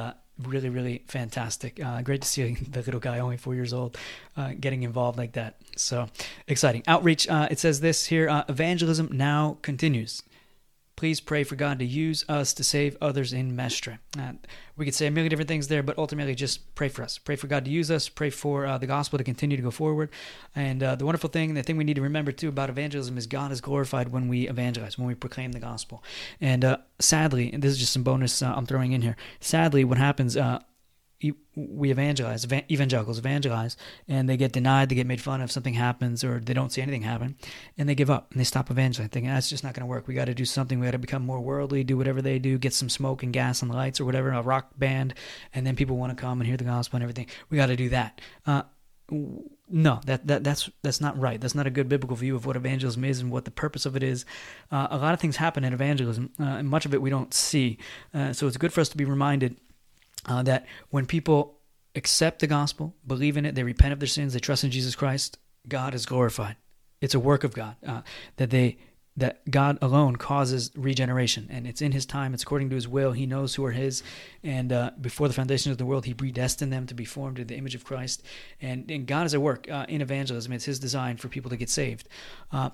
really, 0.42 0.68
really 0.68 1.02
fantastic. 1.07 1.83
Uh, 1.83 2.02
great 2.02 2.23
to 2.23 2.28
see 2.28 2.54
the 2.71 2.83
little 2.83 3.00
guy, 3.00 3.18
only 3.18 3.37
four 3.37 3.54
years 3.54 3.73
old, 3.73 3.97
uh, 4.37 4.52
getting 4.59 4.83
involved 4.83 5.18
like 5.18 5.33
that. 5.33 5.57
So 5.76 6.09
exciting. 6.47 6.83
Outreach, 6.87 7.28
uh, 7.28 7.49
it 7.50 7.59
says 7.59 7.80
this 7.80 8.07
here 8.07 8.28
uh, 8.28 8.45
evangelism 8.49 9.09
now 9.12 9.59
continues. 9.62 10.23
Please 10.99 11.21
pray 11.21 11.45
for 11.45 11.55
God 11.55 11.78
to 11.78 11.85
use 11.85 12.25
us 12.28 12.52
to 12.55 12.64
save 12.64 12.97
others 13.00 13.33
in 13.33 13.55
Mestre. 13.55 14.00
Uh, 14.19 14.33
we 14.76 14.85
could 14.85 14.97
say 14.97 15.07
a 15.07 15.12
million 15.12 15.31
different 15.31 15.47
things 15.47 15.69
there, 15.69 15.81
but 15.81 15.97
ultimately 15.97 16.35
just 16.35 16.75
pray 16.75 16.88
for 16.88 17.05
us. 17.05 17.19
Pray 17.19 17.37
for 17.37 17.47
God 17.47 17.64
to 17.67 17.71
use 17.71 17.88
us. 17.88 18.09
Pray 18.09 18.31
for 18.31 18.67
uh, 18.67 18.78
the 18.78 18.87
gospel 18.88 19.17
to 19.17 19.23
continue 19.23 19.57
to 19.57 19.62
go 19.62 19.71
forward. 19.71 20.11
And 20.57 20.83
uh, 20.83 20.97
the 20.97 21.05
wonderful 21.05 21.31
thing, 21.31 21.55
the 21.55 21.62
thing 21.62 21.76
we 21.76 21.85
need 21.85 21.95
to 21.95 22.02
remember 22.02 22.33
too 22.33 22.49
about 22.49 22.69
evangelism 22.69 23.17
is 23.17 23.28
God 23.28 23.52
is 23.52 23.61
glorified 23.61 24.09
when 24.09 24.26
we 24.26 24.49
evangelize, 24.49 24.99
when 24.99 25.07
we 25.07 25.14
proclaim 25.14 25.52
the 25.52 25.61
gospel. 25.61 26.02
And 26.40 26.64
uh, 26.64 26.78
sadly, 26.99 27.52
and 27.52 27.62
this 27.62 27.71
is 27.71 27.78
just 27.78 27.93
some 27.93 28.02
bonus 28.02 28.43
uh, 28.43 28.52
I'm 28.57 28.67
throwing 28.67 28.90
in 28.90 29.02
here. 29.02 29.14
Sadly, 29.38 29.85
what 29.85 29.99
happens 29.99 30.37
uh, 30.37 30.59
we 31.56 31.90
evangelize, 31.90 32.46
evangelicals 32.70 33.18
evangelize, 33.18 33.76
and 34.06 34.28
they 34.28 34.37
get 34.37 34.52
denied, 34.52 34.88
they 34.88 34.94
get 34.94 35.06
made 35.06 35.20
fun 35.20 35.40
of, 35.40 35.50
something 35.50 35.75
happens, 35.75 36.22
or 36.22 36.38
they 36.38 36.54
don't 36.54 36.70
see 36.70 36.80
anything 36.80 37.02
happen, 37.02 37.37
and 37.76 37.88
they 37.88 37.94
give 37.94 38.10
up 38.10 38.30
and 38.30 38.38
they 38.38 38.44
stop 38.44 38.70
evangelizing, 38.70 39.10
thinking 39.10 39.30
that's 39.30 39.50
just 39.50 39.64
not 39.64 39.75
going 39.75 39.80
to 39.80 39.87
work. 39.87 40.06
We 40.06 40.14
got 40.14 40.26
to 40.26 40.34
do 40.34 40.44
something. 40.44 40.78
We 40.78 40.87
got 40.87 40.92
to 40.92 40.98
become 40.98 41.26
more 41.26 41.40
worldly, 41.40 41.82
do 41.82 41.96
whatever 41.96 42.22
they 42.22 42.38
do, 42.38 42.56
get 42.56 42.72
some 42.72 42.88
smoke 42.88 43.25
and 43.25 43.32
gas 43.32 43.62
and 43.62 43.70
lights 43.70 44.00
or 44.00 44.04
whatever, 44.04 44.30
a 44.30 44.42
rock 44.42 44.70
band, 44.78 45.14
and 45.52 45.66
then 45.66 45.75
people 45.75 45.96
want 45.96 46.16
to 46.16 46.20
come 46.20 46.40
and 46.40 46.46
hear 46.46 46.56
the 46.56 46.64
gospel 46.64 46.96
and 46.98 47.02
everything. 47.02 47.26
We 47.50 47.56
got 47.56 47.66
to 47.66 47.76
do 47.76 47.88
that. 47.88 48.20
Uh, 48.46 48.62
no, 49.70 50.00
that, 50.04 50.26
that 50.26 50.44
that's 50.44 50.70
that's 50.82 51.00
not 51.00 51.18
right. 51.18 51.40
That's 51.40 51.54
not 51.54 51.66
a 51.66 51.70
good 51.70 51.88
biblical 51.88 52.16
view 52.16 52.37
of 52.37 52.46
what 52.46 52.56
evangelism 52.56 53.04
is 53.04 53.20
and 53.20 53.30
what 53.30 53.44
the 53.44 53.50
purpose 53.50 53.87
of 53.87 53.96
it 53.96 54.02
is. 54.02 54.25
Uh, 54.70 54.88
a 54.90 54.98
lot 54.98 55.14
of 55.14 55.20
things 55.20 55.37
happen 55.37 55.64
in 55.64 55.72
evangelism, 55.72 56.30
uh, 56.38 56.44
and 56.44 56.68
much 56.68 56.84
of 56.87 56.94
it 56.94 57.02
we 57.02 57.10
don't 57.10 57.32
see. 57.34 57.78
Uh, 58.14 58.32
so 58.32 58.46
it's 58.46 58.56
good 58.56 58.72
for 58.72 58.80
us 58.80 58.88
to 58.90 58.96
be 58.96 59.04
reminded 59.04 59.56
uh, 60.28 60.42
that 60.42 60.66
when 60.90 61.06
people 61.06 61.58
accept 61.94 62.40
the 62.40 62.47
gospel, 62.47 62.94
believe 63.06 63.37
in 63.37 63.44
it, 63.44 63.54
they 63.54 63.62
repent 63.62 63.92
of 63.92 63.99
their 63.99 64.06
sins, 64.06 64.32
they 64.32 64.38
trust 64.38 64.64
in 64.64 64.70
Jesus 64.70 64.94
Christ, 64.94 65.38
God 65.66 65.94
is 65.94 66.06
glorified. 66.06 66.56
It's 67.00 67.14
a 67.14 67.20
work 67.20 67.44
of 67.44 67.54
God 67.54 67.76
uh, 67.87 68.02
that 68.37 68.50
they 68.50 68.78
that 69.16 69.50
God 69.50 69.78
alone 69.82 70.14
causes 70.14 70.70
regeneration, 70.76 71.49
and 71.50 71.66
it's 71.66 71.82
in 71.82 71.90
His 71.90 72.06
time. 72.06 72.35
It's 72.35 72.44
according 72.44 72.70
to 72.70 72.76
His 72.76 72.87
will. 72.87 73.11
He 73.11 73.26
knows 73.26 73.52
who 73.52 73.64
are 73.64 73.73
His, 73.73 74.04
and 74.44 74.73
uh, 74.73 74.92
before 75.00 75.26
the 75.26 75.35
foundation 75.35 75.73
of 75.73 75.78
the 75.78 75.85
world, 75.85 76.04
He 76.04 76.14
predestined 76.14 76.73
them 76.73 76.87
to 76.87 76.94
be 76.94 77.04
formed 77.04 77.40
in 77.40 77.49
the 77.49 77.56
image 77.56 77.75
of 77.75 77.85
Christ. 77.85 78.23
And, 78.61 78.88
and 78.88 79.08
God 79.08 79.26
is 79.26 79.35
at 79.35 79.42
work 79.42 79.68
uh, 79.68 79.87
in 79.88 80.02
evangelism. 80.02 80.52
It's 80.52 80.66
His 80.66 80.78
design 80.78 81.16
for 81.16 81.26
people 81.26 81.50
to 81.50 81.56
get 81.56 81.68
saved. 81.68 82.08
Uh, 82.52 82.70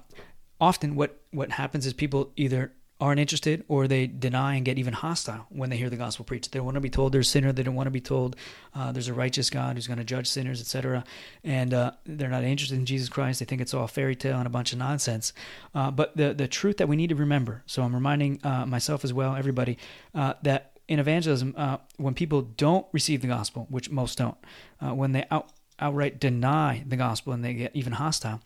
often, 0.60 0.96
what 0.96 1.18
what 1.30 1.50
happens 1.50 1.86
is 1.86 1.94
people 1.94 2.30
either 2.36 2.74
aren't 3.04 3.20
interested 3.20 3.64
or 3.68 3.86
they 3.86 4.06
deny 4.06 4.54
and 4.54 4.64
get 4.64 4.78
even 4.78 4.94
hostile 4.94 5.46
when 5.50 5.68
they 5.68 5.76
hear 5.76 5.90
the 5.90 5.96
gospel 5.96 6.24
preached. 6.24 6.50
They 6.50 6.58
don't 6.58 6.64
want 6.64 6.76
to 6.76 6.80
be 6.80 6.88
told 6.88 7.12
they're 7.12 7.20
a 7.20 7.24
sinner. 7.24 7.52
They 7.52 7.62
don't 7.62 7.74
want 7.74 7.86
to 7.86 7.90
be 7.90 8.00
told 8.00 8.34
uh, 8.74 8.92
there's 8.92 9.08
a 9.08 9.14
righteous 9.14 9.50
God 9.50 9.76
who's 9.76 9.86
going 9.86 9.98
to 9.98 10.04
judge 10.04 10.26
sinners, 10.26 10.58
etc. 10.58 11.04
And 11.44 11.74
uh, 11.74 11.92
they're 12.06 12.30
not 12.30 12.44
interested 12.44 12.78
in 12.78 12.86
Jesus 12.86 13.10
Christ. 13.10 13.40
They 13.40 13.44
think 13.44 13.60
it's 13.60 13.74
all 13.74 13.86
fairy 13.86 14.16
tale 14.16 14.38
and 14.38 14.46
a 14.46 14.50
bunch 14.50 14.72
of 14.72 14.78
nonsense. 14.78 15.34
Uh, 15.74 15.90
but 15.90 16.16
the 16.16 16.32
the 16.32 16.48
truth 16.48 16.78
that 16.78 16.88
we 16.88 16.96
need 16.96 17.10
to 17.10 17.14
remember. 17.14 17.62
So 17.66 17.82
I'm 17.82 17.94
reminding 17.94 18.40
uh, 18.42 18.64
myself 18.64 19.04
as 19.04 19.12
well, 19.12 19.36
everybody, 19.36 19.76
uh, 20.14 20.34
that 20.42 20.72
in 20.88 20.98
evangelism, 20.98 21.54
uh, 21.58 21.78
when 21.98 22.14
people 22.14 22.40
don't 22.42 22.86
receive 22.92 23.20
the 23.20 23.28
gospel, 23.28 23.66
which 23.68 23.90
most 23.90 24.16
don't, 24.18 24.36
when 24.80 25.12
they 25.12 25.26
out, 25.30 25.50
outright 25.78 26.18
deny 26.18 26.84
the 26.86 26.96
gospel 26.96 27.34
and 27.34 27.44
they 27.44 27.52
get 27.52 27.74
even 27.74 27.92
hostile, 27.92 28.40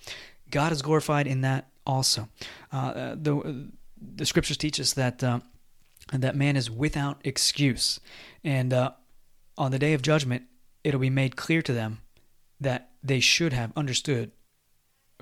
God 0.51 0.73
is 0.73 0.83
glorified 0.83 1.27
in 1.29 1.43
that 1.43 1.69
also. 1.87 2.29
the 2.73 3.71
the 4.01 4.27
scriptures 4.27 4.57
teach 4.57 4.81
us 4.81 4.93
that 4.95 5.23
uh, 5.23 5.41
that 6.13 6.37
man 6.37 6.57
is 6.57 6.71
without 6.71 7.21
excuse, 7.25 8.01
and 8.45 8.73
uh, 8.73 8.93
on 9.57 9.71
the 9.71 9.79
day 9.79 9.93
of 9.93 10.03
judgment, 10.03 10.45
it'll 10.85 11.01
be 11.01 11.11
made 11.11 11.37
clear 11.37 11.63
to 11.63 11.73
them 11.73 12.01
that 12.61 12.91
they 13.03 13.21
should 13.21 13.53
have 13.53 13.73
understood 13.77 14.33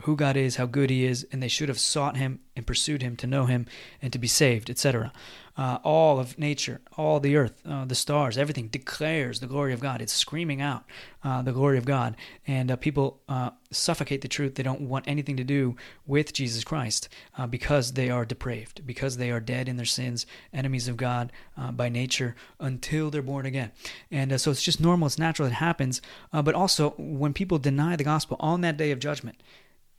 who 0.02 0.16
God 0.16 0.36
is, 0.36 0.56
how 0.56 0.66
good 0.66 0.90
He 0.90 1.04
is, 1.04 1.26
and 1.32 1.42
they 1.42 1.48
should 1.48 1.68
have 1.68 1.78
sought 1.78 2.16
Him 2.16 2.40
and 2.54 2.66
pursued 2.66 3.02
Him 3.02 3.16
to 3.16 3.26
know 3.26 3.46
Him 3.46 3.66
and 4.02 4.12
to 4.12 4.18
be 4.18 4.28
saved, 4.28 4.70
etc. 4.70 5.12
Uh, 5.56 5.78
all 5.82 6.20
of 6.20 6.38
nature, 6.38 6.82
all 6.98 7.18
the 7.18 7.34
earth, 7.34 7.62
uh, 7.66 7.86
the 7.86 7.94
stars, 7.94 8.36
everything 8.36 8.68
declares 8.68 9.40
the 9.40 9.46
glory 9.46 9.72
of 9.72 9.80
God. 9.80 10.02
It's 10.02 10.12
screaming 10.12 10.60
out 10.60 10.84
uh, 11.24 11.40
the 11.40 11.52
glory 11.52 11.78
of 11.78 11.86
God, 11.86 12.14
and 12.46 12.70
uh, 12.70 12.76
people 12.76 13.22
uh, 13.26 13.50
suffocate 13.70 14.20
the 14.20 14.28
truth. 14.28 14.54
They 14.54 14.62
don't 14.62 14.82
want 14.82 15.08
anything 15.08 15.38
to 15.38 15.44
do 15.44 15.74
with 16.06 16.34
Jesus 16.34 16.62
Christ 16.62 17.08
uh, 17.38 17.46
because 17.46 17.94
they 17.94 18.10
are 18.10 18.26
depraved, 18.26 18.86
because 18.86 19.16
they 19.16 19.30
are 19.30 19.40
dead 19.40 19.66
in 19.66 19.78
their 19.78 19.86
sins, 19.86 20.26
enemies 20.52 20.88
of 20.88 20.98
God 20.98 21.32
by 21.72 21.88
nature 21.88 22.36
until 22.60 23.10
they're 23.10 23.22
born 23.22 23.46
again. 23.46 23.72
And 24.10 24.38
so 24.38 24.50
it's 24.50 24.62
just 24.62 24.80
normal, 24.80 25.06
it's 25.06 25.18
natural, 25.18 25.48
it 25.48 25.54
happens. 25.54 26.02
but 26.32 26.54
also, 26.54 26.90
when 26.98 27.32
people 27.32 27.58
deny 27.58 27.96
the 27.96 28.04
gospel 28.04 28.36
on 28.40 28.60
that 28.60 28.76
day 28.76 28.90
of 28.90 28.98
judgment, 28.98 29.40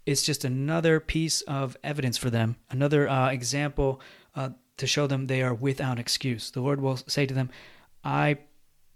it's 0.08 0.24
just 0.24 0.46
another 0.46 1.02
piece 1.02 1.42
of 1.42 1.76
evidence 1.84 2.18
for 2.18 2.30
them, 2.30 2.56
another 2.70 3.10
uh, 3.10 3.30
example 3.30 4.00
uh, 4.36 4.50
to 4.78 4.88
show 4.88 5.06
them 5.06 5.28
they 5.28 5.42
are 5.42 5.54
without 5.54 6.00
excuse. 6.00 6.50
The 6.50 6.62
Lord 6.62 6.80
will 6.80 6.96
say 6.96 7.26
to 7.26 7.34
them, 7.34 7.50
I 8.06 8.38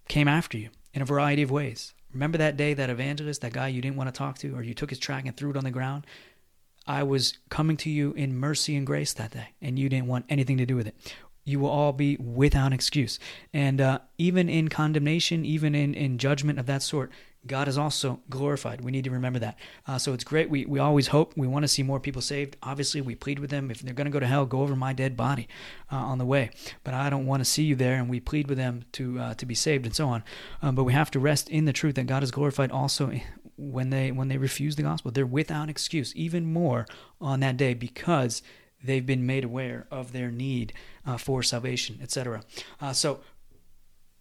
came 0.08 0.30
after 0.30 0.58
you 0.58 0.70
in 0.94 1.02
a 1.02 1.06
variety 1.06 1.42
of 1.42 1.52
ways. 1.52 1.94
Remember 2.14 2.38
that 2.38 2.56
day, 2.56 2.74
that 2.74 2.90
evangelist, 2.90 3.42
that 3.42 3.52
guy 3.52 3.68
you 3.68 3.82
didn't 3.82 3.98
want 3.98 4.08
to 4.08 4.18
talk 4.18 4.38
to, 4.40 4.56
or 4.56 4.64
you 4.64 4.74
took 4.74 4.90
his 4.90 5.00
tract 5.00 5.28
and 5.28 5.36
threw 5.36 5.52
it 5.52 5.58
on 5.58 5.66
the 5.66 5.72
ground? 5.72 6.08
I 6.88 7.04
was 7.04 7.38
coming 7.50 7.76
to 7.78 7.90
you 7.90 8.14
in 8.14 8.38
mercy 8.38 8.78
and 8.78 8.88
grace 8.88 9.12
that 9.14 9.32
day, 9.32 9.50
and 9.62 9.78
you 9.78 9.90
didn't 9.90 10.08
want 10.08 10.26
anything 10.30 10.58
to 10.58 10.66
do 10.66 10.78
with 10.78 10.88
it 10.88 10.96
you 11.44 11.60
will 11.60 11.70
all 11.70 11.92
be 11.92 12.16
without 12.18 12.72
excuse. 12.72 13.18
And 13.52 13.82
uh, 13.82 14.00
even 14.20 14.48
in 14.48 14.68
condemnation, 14.68 15.44
even 15.44 15.74
in, 15.74 15.96
in 15.96 16.20
judgment 16.20 16.60
of 16.60 16.68
that 16.68 16.84
sort, 16.84 17.12
God 17.48 17.68
is 17.68 17.78
also 17.78 18.20
glorified. 18.30 18.82
We 18.82 18.92
need 18.92 19.04
to 19.06 19.12
remember 19.12 19.40
that. 19.40 19.58
Uh, 19.88 19.98
so 19.98 20.14
it's 20.14 20.24
great. 20.24 20.50
We, 20.50 20.66
we 20.66 20.78
always 20.78 21.08
hope. 21.08 21.34
We 21.36 21.48
want 21.48 21.64
to 21.64 21.68
see 21.68 21.82
more 21.82 22.00
people 22.00 22.22
saved. 22.22 22.56
Obviously, 22.62 23.02
we 23.02 23.16
plead 23.16 23.40
with 23.40 23.50
them. 23.50 23.72
If 23.72 23.80
they're 23.80 23.96
going 23.96 24.06
to 24.06 24.12
go 24.12 24.20
to 24.20 24.28
hell, 24.28 24.46
go 24.46 24.62
over 24.62 24.76
my 24.76 24.94
dead 24.94 25.18
body 25.18 25.48
uh, 25.92 25.96
on 25.96 26.20
the 26.20 26.26
way. 26.26 26.52
But 26.84 26.94
I 26.94 27.10
don't 27.10 27.26
want 27.26 27.42
to 27.42 27.46
see 27.46 27.64
you 27.64 27.76
there, 27.76 27.96
and 27.96 28.10
we 28.10 28.20
plead 28.20 28.48
with 28.48 28.58
them 28.58 28.84
to 28.94 29.20
uh, 29.20 29.34
to 29.36 29.46
be 29.46 29.56
saved 29.56 29.86
and 29.86 29.96
so 29.96 30.08
on. 30.08 30.24
Um, 30.62 30.76
but 30.76 30.84
we 30.84 30.94
have 30.94 31.10
to 31.12 31.20
rest 31.20 31.50
in 31.50 31.66
the 31.66 31.74
truth 31.74 31.96
that 31.96 32.06
God 32.06 32.22
is 32.22 32.32
glorified 32.32 32.72
also 32.72 33.12
when 33.58 33.90
they 33.90 34.12
when 34.12 34.28
they 34.28 34.38
refuse 34.38 34.76
the 34.76 34.84
gospel. 34.84 35.12
They're 35.12 35.26
without 35.26 35.70
excuse, 35.70 36.16
even 36.16 36.52
more 36.52 36.86
on 37.20 37.40
that 37.40 37.58
day 37.58 37.74
because 37.74 38.44
they've 38.84 39.06
been 39.06 39.26
made 39.26 39.44
aware 39.44 39.88
of 39.92 40.12
their 40.12 40.32
need 40.32 40.74
uh, 41.06 41.18
for 41.18 41.44
salvation, 41.44 42.00
etc. 42.02 42.44
Uh, 42.80 42.94
so 42.94 43.22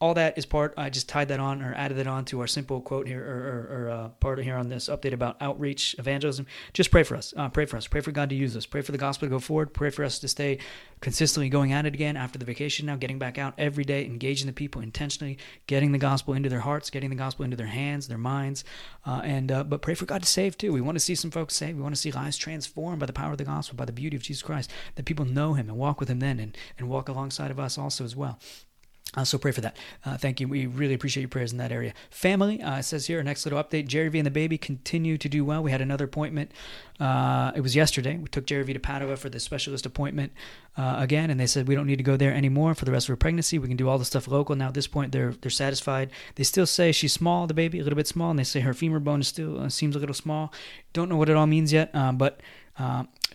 all 0.00 0.14
that 0.14 0.38
is 0.38 0.46
part. 0.46 0.72
I 0.78 0.88
just 0.88 1.08
tied 1.08 1.28
that 1.28 1.40
on 1.40 1.60
or 1.60 1.74
added 1.74 1.98
that 1.98 2.06
on 2.06 2.24
to 2.26 2.40
our 2.40 2.46
simple 2.46 2.80
quote 2.80 3.06
here 3.06 3.22
or, 3.22 3.36
or, 3.36 3.84
or 3.84 3.90
uh, 3.90 4.08
part 4.08 4.38
here 4.42 4.56
on 4.56 4.70
this 4.70 4.88
update 4.88 5.12
about 5.12 5.36
outreach 5.42 5.94
evangelism. 5.98 6.46
Just 6.72 6.90
pray 6.90 7.02
for 7.02 7.16
us. 7.16 7.34
Uh, 7.36 7.50
pray 7.50 7.66
for 7.66 7.76
us. 7.76 7.86
Pray 7.86 8.00
for 8.00 8.10
God 8.10 8.30
to 8.30 8.34
use 8.34 8.56
us. 8.56 8.64
Pray 8.64 8.80
for 8.80 8.92
the 8.92 8.98
gospel 8.98 9.28
to 9.28 9.30
go 9.30 9.38
forward. 9.38 9.74
Pray 9.74 9.90
for 9.90 10.02
us 10.02 10.18
to 10.20 10.28
stay 10.28 10.58
consistently 11.02 11.50
going 11.50 11.72
at 11.72 11.84
it 11.84 11.92
again 11.92 12.16
after 12.16 12.38
the 12.38 12.46
vacation. 12.46 12.86
Now, 12.86 12.96
getting 12.96 13.18
back 13.18 13.36
out 13.36 13.52
every 13.58 13.84
day, 13.84 14.06
engaging 14.06 14.46
the 14.46 14.54
people 14.54 14.80
intentionally, 14.80 15.36
getting 15.66 15.92
the 15.92 15.98
gospel 15.98 16.32
into 16.32 16.48
their 16.48 16.60
hearts, 16.60 16.88
getting 16.88 17.10
the 17.10 17.16
gospel 17.16 17.44
into 17.44 17.56
their 17.56 17.66
hands, 17.66 18.08
their 18.08 18.18
minds, 18.18 18.64
uh, 19.04 19.20
and 19.22 19.52
uh, 19.52 19.64
but 19.64 19.82
pray 19.82 19.94
for 19.94 20.06
God 20.06 20.22
to 20.22 20.28
save 20.28 20.56
too. 20.56 20.72
We 20.72 20.80
want 20.80 20.96
to 20.96 21.00
see 21.00 21.14
some 21.14 21.30
folks 21.30 21.54
saved. 21.54 21.76
We 21.76 21.82
want 21.82 21.94
to 21.94 22.00
see 22.00 22.10
lives 22.10 22.38
transformed 22.38 23.00
by 23.00 23.06
the 23.06 23.12
power 23.12 23.32
of 23.32 23.38
the 23.38 23.44
gospel, 23.44 23.76
by 23.76 23.84
the 23.84 23.92
beauty 23.92 24.16
of 24.16 24.22
Jesus 24.22 24.42
Christ. 24.42 24.70
That 24.94 25.04
people 25.04 25.26
know 25.26 25.54
Him 25.54 25.68
and 25.68 25.76
walk 25.76 26.00
with 26.00 26.08
Him 26.08 26.20
then, 26.20 26.40
and 26.40 26.56
and 26.78 26.88
walk 26.88 27.08
alongside 27.10 27.50
of 27.50 27.60
us 27.60 27.76
also 27.76 28.04
as 28.04 28.16
well. 28.16 28.38
Uh, 29.16 29.24
so 29.24 29.38
pray 29.38 29.50
for 29.50 29.60
that. 29.60 29.76
Uh, 30.04 30.16
thank 30.16 30.38
you. 30.38 30.46
We 30.46 30.66
really 30.66 30.94
appreciate 30.94 31.22
your 31.22 31.28
prayers 31.28 31.50
in 31.50 31.58
that 31.58 31.72
area. 31.72 31.94
Family, 32.10 32.62
uh, 32.62 32.80
says 32.80 33.06
here, 33.06 33.18
our 33.18 33.24
next 33.24 33.44
little 33.44 33.60
update. 33.60 33.88
Jerry 33.88 34.08
V 34.08 34.20
and 34.20 34.26
the 34.26 34.30
baby 34.30 34.56
continue 34.56 35.18
to 35.18 35.28
do 35.28 35.44
well. 35.44 35.64
We 35.64 35.72
had 35.72 35.80
another 35.80 36.04
appointment. 36.04 36.52
Uh, 37.00 37.50
it 37.56 37.60
was 37.60 37.74
yesterday. 37.74 38.16
We 38.18 38.28
took 38.28 38.46
Jerry 38.46 38.62
V 38.62 38.72
to 38.74 38.78
Padua 38.78 39.16
for 39.16 39.28
the 39.28 39.40
specialist 39.40 39.84
appointment 39.84 40.32
uh, 40.76 40.94
again, 40.98 41.28
and 41.28 41.40
they 41.40 41.48
said 41.48 41.66
we 41.66 41.74
don't 41.74 41.88
need 41.88 41.96
to 41.96 42.04
go 42.04 42.16
there 42.16 42.32
anymore 42.32 42.74
for 42.74 42.84
the 42.84 42.92
rest 42.92 43.08
of 43.08 43.12
her 43.14 43.16
pregnancy. 43.16 43.58
We 43.58 43.66
can 43.66 43.76
do 43.76 43.88
all 43.88 43.98
the 43.98 44.04
stuff 44.04 44.28
local 44.28 44.54
now. 44.54 44.68
At 44.68 44.74
this 44.74 44.86
point, 44.86 45.10
they're 45.10 45.32
they're 45.32 45.50
satisfied. 45.50 46.10
They 46.36 46.44
still 46.44 46.66
say 46.66 46.92
she's 46.92 47.12
small, 47.12 47.48
the 47.48 47.54
baby, 47.54 47.80
a 47.80 47.82
little 47.82 47.96
bit 47.96 48.06
small, 48.06 48.30
and 48.30 48.38
they 48.38 48.44
say 48.44 48.60
her 48.60 48.74
femur 48.74 49.00
bone 49.00 49.22
is 49.22 49.28
still 49.28 49.60
uh, 49.60 49.68
seems 49.70 49.96
a 49.96 49.98
little 49.98 50.14
small. 50.14 50.52
Don't 50.92 51.08
know 51.08 51.16
what 51.16 51.28
it 51.28 51.34
all 51.36 51.48
means 51.48 51.72
yet, 51.72 51.92
but 52.16 52.40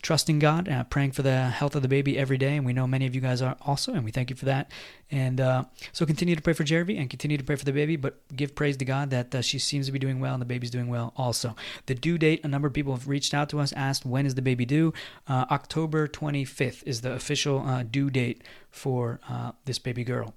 trusting 0.05 0.37
God, 0.37 0.69
uh, 0.69 0.83
praying 0.83 1.13
for 1.13 1.23
the 1.23 1.45
health 1.45 1.75
of 1.75 1.81
the 1.81 1.87
baby 1.87 2.15
every 2.15 2.37
day. 2.37 2.57
And 2.57 2.63
we 2.63 2.73
know 2.73 2.85
many 2.85 3.07
of 3.07 3.15
you 3.15 3.21
guys 3.21 3.41
are 3.41 3.57
also, 3.65 3.91
and 3.91 4.05
we 4.05 4.11
thank 4.11 4.29
you 4.29 4.35
for 4.35 4.45
that. 4.45 4.69
And 5.09 5.41
uh, 5.41 5.63
so 5.93 6.05
continue 6.05 6.35
to 6.35 6.43
pray 6.43 6.53
for 6.53 6.63
Jeremy 6.63 6.97
and 6.97 7.09
continue 7.09 7.39
to 7.39 7.43
pray 7.43 7.55
for 7.55 7.65
the 7.65 7.71
baby, 7.71 7.95
but 7.95 8.19
give 8.35 8.53
praise 8.53 8.77
to 8.77 8.85
God 8.85 9.09
that 9.09 9.33
uh, 9.33 9.41
she 9.41 9.57
seems 9.57 9.87
to 9.87 9.91
be 9.91 9.97
doing 9.97 10.19
well 10.19 10.33
and 10.33 10.41
the 10.41 10.45
baby's 10.45 10.69
doing 10.69 10.89
well 10.89 11.11
also. 11.17 11.55
The 11.87 11.95
due 11.95 12.19
date, 12.19 12.41
a 12.43 12.47
number 12.47 12.67
of 12.67 12.73
people 12.75 12.93
have 12.93 13.07
reached 13.07 13.33
out 13.33 13.49
to 13.49 13.59
us, 13.59 13.73
asked 13.73 14.05
when 14.05 14.27
is 14.27 14.35
the 14.35 14.43
baby 14.43 14.63
due? 14.63 14.93
Uh, 15.27 15.45
October 15.49 16.07
25th 16.07 16.83
is 16.85 17.01
the 17.01 17.13
official 17.13 17.67
uh, 17.67 17.81
due 17.81 18.11
date 18.11 18.43
for 18.69 19.19
uh, 19.27 19.53
this 19.65 19.79
baby 19.79 20.03
girl. 20.03 20.35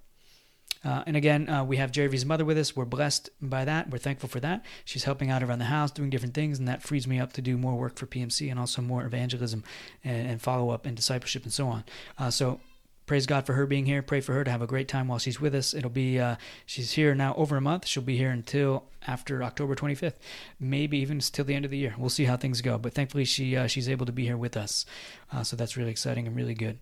Uh, 0.89 1.03
and 1.07 1.19
again, 1.19 1.51
uh, 1.51 1.63
we 1.63 1.77
have 1.77 1.93
Jerry's 1.93 2.25
mother 2.25 2.47
with 2.47 2.57
us. 2.57 2.75
We're 2.75 2.87
blessed 2.87 3.29
by 3.43 3.67
that. 3.67 3.91
We're 3.91 3.99
thankful 3.99 4.31
for 4.31 4.41
that. 4.41 4.65
She's 4.87 5.05
helping 5.05 5.31
out 5.31 5.43
around 5.43 5.59
the 5.59 5.67
house, 5.67 5.91
doing 5.91 6.09
different 6.09 6.33
things, 6.33 6.59
and 6.59 6.67
that 6.67 6.83
frees 6.83 7.07
me 7.07 7.21
up 7.21 7.35
to 7.35 7.43
do 7.43 7.59
more 7.59 7.75
work 7.75 7.99
for 7.99 8.07
PMC 8.07 8.51
and 8.51 8.59
also 8.59 8.81
more 8.81 9.05
evangelism 9.05 9.65
and, 10.03 10.27
and 10.27 10.41
follow 10.41 10.71
up 10.71 10.87
and 10.87 10.97
discipleship 10.97 11.43
and 11.43 11.53
so 11.53 11.69
on. 11.69 11.85
Uh, 12.19 12.31
so 12.31 12.59
praise 13.05 13.27
God 13.27 13.45
for 13.45 13.53
her 13.53 13.67
being 13.67 13.85
here. 13.85 14.01
Pray 14.01 14.23
for 14.23 14.33
her 14.33 14.45
to 14.45 14.51
have 14.51 14.63
a 14.63 14.67
great 14.67 14.89
time 14.89 15.09
while 15.09 15.19
she's 15.19 15.39
with 15.39 15.55
us. 15.55 15.75
It'll 15.75 15.91
be 15.91 16.19
uh, 16.19 16.37
she's 16.65 16.93
here 16.93 17.15
now 17.15 17.35
over 17.35 17.59
a 17.59 17.61
month. 17.61 17.87
She'll 17.87 18.03
be 18.03 18.17
here 18.17 18.31
until 18.31 18.85
after 19.07 19.43
October 19.43 19.75
25th, 19.75 20.17
maybe 20.59 20.97
even 20.97 21.19
till 21.19 21.45
the 21.45 21.55
end 21.55 21.67
of 21.67 21.71
the 21.71 21.77
year. 21.77 21.97
We'll 21.99 22.09
see 22.09 22.25
how 22.25 22.39
things 22.39 22.63
go. 22.63 22.79
But 22.79 22.95
thankfully, 22.95 23.27
she 23.27 23.59
uh, 23.59 23.67
she's 23.67 23.91
able 23.91 24.07
to 24.07 24.13
be 24.13 24.25
here 24.25 24.39
with 24.39 24.57
us. 24.57 24.87
Uh, 25.31 25.43
so 25.43 25.55
that's 25.55 25.77
really 25.77 25.91
exciting 25.91 26.27
and 26.27 26.35
really 26.35 26.55
good. 26.55 26.79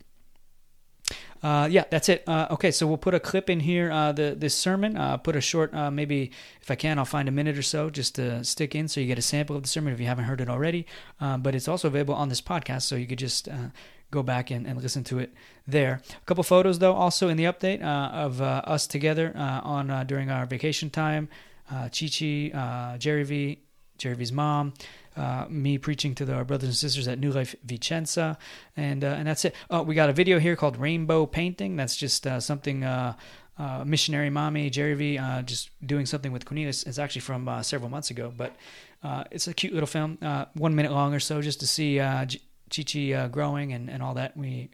Uh, 1.42 1.68
yeah, 1.70 1.84
that's 1.90 2.08
it. 2.08 2.24
Uh, 2.26 2.48
okay, 2.50 2.70
so 2.70 2.86
we'll 2.86 2.96
put 2.96 3.14
a 3.14 3.20
clip 3.20 3.48
in 3.50 3.60
here. 3.60 3.90
Uh, 3.90 4.12
the 4.12 4.34
this 4.36 4.54
sermon. 4.54 4.96
Uh, 4.96 5.16
put 5.16 5.36
a 5.36 5.40
short, 5.40 5.72
uh, 5.74 5.90
maybe 5.90 6.30
if 6.62 6.70
I 6.70 6.74
can, 6.74 6.98
I'll 6.98 7.04
find 7.04 7.28
a 7.28 7.32
minute 7.32 7.56
or 7.56 7.62
so 7.62 7.90
just 7.90 8.14
to 8.16 8.42
stick 8.44 8.74
in, 8.74 8.88
so 8.88 9.00
you 9.00 9.06
get 9.06 9.18
a 9.18 9.22
sample 9.22 9.56
of 9.56 9.62
the 9.62 9.68
sermon 9.68 9.92
if 9.92 10.00
you 10.00 10.06
haven't 10.06 10.24
heard 10.24 10.40
it 10.40 10.48
already. 10.48 10.86
Uh, 11.20 11.36
but 11.36 11.54
it's 11.54 11.68
also 11.68 11.88
available 11.88 12.14
on 12.14 12.28
this 12.28 12.40
podcast, 12.40 12.82
so 12.82 12.96
you 12.96 13.06
could 13.06 13.18
just 13.18 13.48
go 14.10 14.22
back 14.22 14.50
and, 14.50 14.66
and 14.66 14.80
listen 14.80 15.04
to 15.04 15.18
it 15.18 15.34
there. 15.66 16.00
A 16.10 16.24
couple 16.24 16.44
photos 16.44 16.78
though, 16.78 16.94
also 16.94 17.28
in 17.28 17.36
the 17.36 17.44
update 17.44 17.82
of 17.82 18.40
us 18.40 18.86
together 18.86 19.32
on 19.36 20.06
during 20.06 20.30
our 20.30 20.46
vacation 20.46 20.90
time. 20.90 21.28
Chichi, 21.90 22.50
Jerry 22.98 23.24
V, 23.24 23.58
Jerry 23.98 24.14
V's 24.14 24.32
mom 24.32 24.74
uh, 25.16 25.46
me 25.48 25.78
preaching 25.78 26.14
to 26.14 26.24
the, 26.24 26.34
our 26.34 26.44
brothers 26.44 26.68
and 26.68 26.76
sisters 26.76 27.08
at 27.08 27.18
New 27.18 27.32
Life 27.32 27.54
Vicenza, 27.66 28.36
and 28.76 29.02
uh, 29.02 29.08
and 29.08 29.26
that's 29.26 29.44
it. 29.44 29.54
Oh, 29.70 29.82
we 29.82 29.94
got 29.94 30.10
a 30.10 30.12
video 30.12 30.38
here 30.38 30.56
called 30.56 30.76
Rainbow 30.76 31.26
Painting. 31.26 31.76
That's 31.76 31.96
just 31.96 32.26
uh, 32.26 32.40
something. 32.40 32.84
Uh, 32.84 33.14
uh, 33.58 33.82
missionary 33.86 34.28
mommy 34.28 34.68
Jerry 34.68 34.92
V 34.92 35.18
just 35.46 35.70
doing 35.86 36.04
something 36.04 36.30
with 36.30 36.44
Cornelius. 36.44 36.82
It's 36.82 36.98
actually 36.98 37.22
from 37.22 37.48
several 37.62 37.88
months 37.88 38.10
ago, 38.10 38.30
but 38.36 38.54
it's 39.30 39.48
a 39.48 39.54
cute 39.54 39.72
little 39.72 39.86
film, 39.86 40.18
one 40.52 40.74
minute 40.74 40.92
long 40.92 41.14
or 41.14 41.20
so, 41.20 41.40
just 41.40 41.60
to 41.60 41.66
see 41.66 41.98
Chichi 42.68 43.14
growing 43.28 43.72
and, 43.72 43.88
and 43.88 44.02
all 44.02 44.12
that. 44.12 44.36
We 44.36 44.68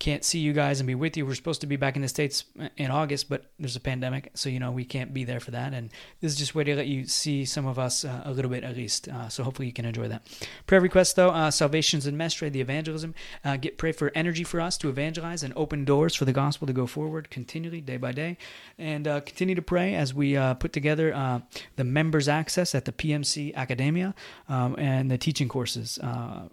can't 0.00 0.24
see 0.24 0.38
you 0.38 0.54
guys 0.54 0.80
and 0.80 0.86
be 0.86 0.94
with 0.94 1.14
you. 1.16 1.26
We're 1.26 1.34
supposed 1.34 1.60
to 1.60 1.66
be 1.66 1.76
back 1.76 1.94
in 1.94 2.00
the 2.00 2.08
States 2.08 2.44
in 2.78 2.90
August, 2.90 3.28
but 3.28 3.44
there's 3.58 3.76
a 3.76 3.80
pandemic, 3.80 4.30
so 4.34 4.48
you 4.48 4.58
know 4.58 4.72
we 4.72 4.84
can't 4.84 5.12
be 5.12 5.24
there 5.24 5.40
for 5.40 5.50
that. 5.50 5.74
And 5.74 5.90
this 6.20 6.32
is 6.32 6.38
just 6.38 6.54
a 6.54 6.58
way 6.58 6.64
to 6.64 6.74
let 6.74 6.86
you 6.86 7.04
see 7.06 7.44
some 7.44 7.66
of 7.66 7.78
us 7.78 8.04
uh, 8.04 8.22
a 8.24 8.32
little 8.32 8.50
bit 8.50 8.64
at 8.64 8.76
least. 8.76 9.08
Uh, 9.08 9.28
so 9.28 9.44
hopefully 9.44 9.66
you 9.66 9.74
can 9.74 9.84
enjoy 9.84 10.08
that. 10.08 10.22
Prayer 10.66 10.80
requests 10.80 11.12
though, 11.12 11.28
uh, 11.28 11.50
salvations 11.50 12.06
and 12.06 12.16
mestre, 12.16 12.48
the 12.48 12.62
evangelism. 12.62 13.14
Uh, 13.44 13.58
get 13.58 13.76
pray 13.76 13.92
for 13.92 14.10
energy 14.14 14.42
for 14.42 14.58
us 14.58 14.78
to 14.78 14.88
evangelize 14.88 15.42
and 15.42 15.52
open 15.54 15.84
doors 15.84 16.14
for 16.14 16.24
the 16.24 16.32
gospel 16.32 16.66
to 16.66 16.72
go 16.72 16.86
forward 16.86 17.28
continually, 17.28 17.82
day 17.82 17.98
by 17.98 18.10
day, 18.10 18.38
and 18.78 19.06
uh, 19.06 19.20
continue 19.20 19.54
to 19.54 19.62
pray 19.62 19.94
as 19.94 20.14
we 20.14 20.34
uh, 20.34 20.54
put 20.54 20.72
together 20.72 21.10
the 21.76 21.84
members 21.84 22.26
access 22.26 22.74
at 22.74 22.86
the 22.86 22.92
PMC 22.92 23.54
Academia 23.54 24.14
um, 24.48 24.74
and 24.78 25.10
the 25.10 25.18
teaching 25.18 25.48
courses, 25.48 25.98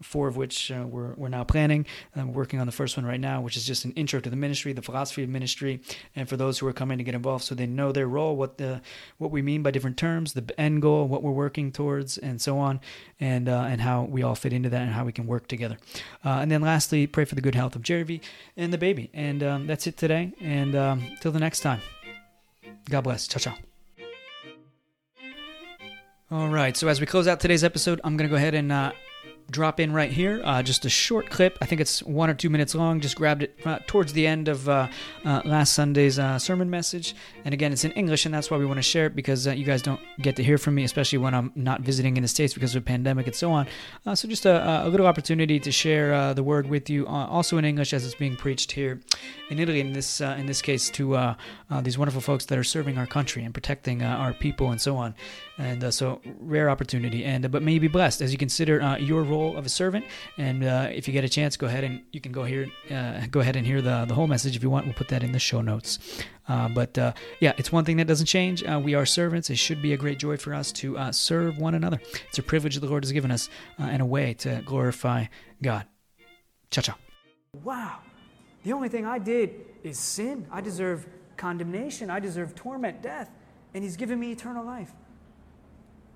four 0.02 0.28
of 0.28 0.36
which 0.36 0.70
we're, 0.70 1.14
we're 1.14 1.30
now 1.30 1.46
planning. 1.46 1.86
I'm 2.14 2.34
working 2.34 2.60
on 2.60 2.66
the 2.66 2.74
first 2.74 2.98
one 2.98 3.06
right 3.06 3.20
now 3.20 3.37
now, 3.38 3.44
which 3.44 3.56
is 3.56 3.66
just 3.66 3.86
an 3.86 3.92
intro 3.92 4.20
to 4.20 4.30
the 4.30 4.36
ministry, 4.36 4.74
the 4.74 4.82
philosophy 4.82 5.24
of 5.24 5.30
ministry, 5.30 5.80
and 6.16 6.28
for 6.28 6.38
those 6.38 6.60
who 6.60 6.68
are 6.68 6.74
coming 6.74 6.98
to 6.98 7.04
get 7.04 7.16
involved, 7.16 7.44
so 7.44 7.54
they 7.54 7.68
know 7.68 7.92
their 7.92 8.08
role, 8.08 8.36
what 8.36 8.58
the 8.58 8.82
what 9.18 9.32
we 9.32 9.42
mean 9.42 9.62
by 9.64 9.72
different 9.72 9.98
terms, 9.98 10.34
the 10.34 10.60
end 10.60 10.82
goal, 10.82 11.08
what 11.08 11.22
we're 11.24 11.32
working 11.32 11.72
towards, 11.72 12.18
and 12.18 12.42
so 12.42 12.58
on, 12.58 12.80
and 13.20 13.48
uh, 13.48 13.68
and 13.70 13.82
how 13.82 14.04
we 14.04 14.24
all 14.24 14.36
fit 14.36 14.54
into 14.54 14.70
that 14.70 14.82
and 14.82 14.92
how 14.92 15.06
we 15.06 15.12
can 15.12 15.28
work 15.28 15.48
together. 15.48 15.78
Uh, 16.26 16.40
and 16.42 16.52
then 16.52 16.62
lastly, 16.62 17.08
pray 17.08 17.26
for 17.26 17.36
the 17.36 17.42
good 17.42 17.56
health 17.56 17.76
of 17.76 17.82
Jeremy 17.84 18.22
and 18.56 18.74
the 18.74 18.78
baby. 18.78 19.10
And 19.14 19.44
um, 19.44 19.68
that's 19.68 19.88
it 19.88 19.98
today. 19.98 20.34
And 20.42 20.76
um, 20.76 21.04
till 21.22 21.32
the 21.32 21.40
next 21.40 21.60
time, 21.62 21.82
God 22.90 23.02
bless. 23.02 23.28
Ciao, 23.28 23.40
ciao. 23.40 23.56
All 26.30 26.50
right. 26.50 26.76
So 26.76 26.88
as 26.88 27.00
we 27.00 27.06
close 27.06 27.28
out 27.28 27.40
today's 27.40 27.64
episode, 27.64 28.02
I'm 28.04 28.18
going 28.18 28.30
to 28.30 28.32
go 28.32 28.36
ahead 28.36 28.54
and 28.54 28.72
uh, 28.72 28.92
drop 29.50 29.80
in 29.80 29.94
right 29.94 30.12
here. 30.12 30.42
Uh, 30.44 30.62
just 30.62 30.86
a 30.86 30.90
short 30.90 31.30
clip. 31.30 31.58
I 31.62 31.66
think 31.66 31.80
it's 31.80 32.04
one 32.04 32.30
or 32.30 32.34
two 32.34 32.50
minutes 32.50 32.76
long. 32.76 33.00
Just 33.00 33.16
grabbed 33.16 33.44
it 33.44 33.56
uh, 33.66 33.80
towards 33.88 34.14
the 34.14 34.28
end 34.28 34.48
of 34.48 34.68
uh, 34.68 34.88
uh 35.26 35.42
last 35.46 35.74
Sunday's 35.74 36.20
uh, 36.20 36.38
sermon 36.38 36.70
message. 36.70 37.16
And 37.46 37.54
again, 37.54 37.72
it's 37.72 37.86
in 37.86 37.92
English, 37.92 38.26
and 38.26 38.34
that's 38.34 38.52
why 38.52 38.58
we 38.58 38.66
want 38.66 38.78
to 38.78 38.84
share 38.84 39.06
it 39.06 39.16
because 39.16 39.48
uh, 39.48 39.52
you 39.52 39.66
guys 39.66 39.82
don't 39.82 40.02
get 40.22 40.36
to 40.36 40.44
hear 40.44 40.58
from 40.58 40.76
me, 40.76 40.84
especially 40.84 41.20
when 41.20 41.34
I'm 41.34 41.52
not 41.56 41.82
visiting 41.82 42.18
in 42.18 42.24
the 42.24 42.28
States 42.28 42.54
because 42.54 42.76
of 42.76 42.84
the 42.84 42.88
pandemic 42.88 43.28
and 43.28 43.36
so 43.36 43.52
on. 43.52 43.68
so 44.14 44.28
just 44.28 44.46
a, 44.46 44.86
a, 44.86 44.90
little 44.90 45.08
opportunity 45.08 45.60
to 45.60 45.72
share 45.72 46.34
the 46.34 46.44
word 46.44 46.68
with 46.68 46.90
you, 46.90 47.08
also 47.08 47.58
in 47.58 47.66
English 47.66 47.94
as 47.94 48.06
it's 48.06 48.16
being 48.16 48.36
preached 48.36 48.72
here 48.72 49.00
in 49.50 49.60
Italy. 49.60 49.80
In 49.80 49.94
this 49.94 50.22
in 50.22 50.46
this 50.46 50.62
case, 50.62 50.90
to 50.92 51.36
these 51.82 51.98
wonderful 51.98 52.22
folks 52.22 52.46
that 52.46 52.58
are 52.58 52.64
serving 52.64 52.98
our 52.98 53.08
country 53.08 53.44
and 53.44 53.54
protecting 53.54 54.04
our 54.04 54.34
people 54.34 54.72
and 54.72 54.82
so 54.82 54.98
on. 54.98 55.16
And 55.58 55.94
so, 55.94 56.22
rare 56.40 56.70
opportunity. 56.70 57.24
And 57.24 57.50
but 57.52 57.64
may 57.64 57.74
you 57.74 57.80
be 57.80 57.88
blessed 57.88 58.22
as 58.22 58.32
you 58.32 58.38
consider 58.38 58.98
your 59.00 59.24
role 59.24 59.37
role 59.38 59.58
of 59.58 59.66
a 59.66 59.70
servant. 59.70 60.06
And 60.38 60.64
uh, 60.64 60.90
if 60.92 61.08
you 61.08 61.14
get 61.14 61.24
a 61.24 61.30
chance, 61.30 61.58
go 61.58 61.68
ahead 61.68 61.84
and 61.84 62.02
you 62.12 62.22
can 62.22 62.32
go 62.32 62.44
here, 62.44 62.68
uh, 62.92 63.26
go 63.30 63.40
ahead 63.40 63.56
and 63.56 63.66
hear 63.66 63.82
the 63.82 64.06
the 64.06 64.14
whole 64.14 64.28
message 64.28 64.56
if 64.56 64.64
you 64.64 64.70
want. 64.70 64.86
We'll 64.86 64.96
put 64.96 65.10
that 65.10 65.24
in 65.24 65.32
the 65.32 65.40
show 65.40 65.62
notes. 65.62 66.00
Uh, 66.48 66.70
but 66.70 66.98
uh, 66.98 67.14
yeah, 67.40 67.54
it's 67.58 67.72
one 67.72 67.86
thing 67.86 67.98
that 67.98 68.08
doesn't 68.08 68.26
change. 68.26 68.64
Uh, 68.64 68.80
we 68.84 68.96
are 68.96 69.06
servants. 69.06 69.50
It 69.50 69.58
should 69.58 69.82
be 69.82 69.94
a 69.94 69.98
great 69.98 70.18
joy 70.18 70.38
for 70.38 70.54
us 70.54 70.72
to 70.74 70.98
uh, 70.98 71.12
serve 71.12 71.58
one 71.58 71.76
another. 71.76 72.00
It's 72.30 72.38
a 72.38 72.44
privilege 72.44 72.80
the 72.80 72.88
Lord 72.88 73.04
has 73.04 73.12
given 73.12 73.32
us 73.32 73.50
and 73.78 74.02
a 74.02 74.06
way 74.06 74.34
to 74.36 74.62
glorify 74.66 75.26
God. 75.62 75.86
Ciao, 76.72 76.82
ciao. 76.82 76.96
Wow. 77.64 78.00
The 78.64 78.74
only 78.74 78.90
thing 78.90 79.06
I 79.06 79.20
did 79.20 79.50
is 79.84 80.00
sin. 80.00 80.48
I 80.52 80.62
deserve 80.62 81.08
condemnation. 81.36 82.10
I 82.10 82.20
deserve 82.20 82.56
torment, 82.56 83.02
death. 83.02 83.30
And 83.74 83.84
He's 83.84 83.98
given 83.98 84.20
me 84.20 84.32
eternal 84.32 84.66
life. 84.66 84.92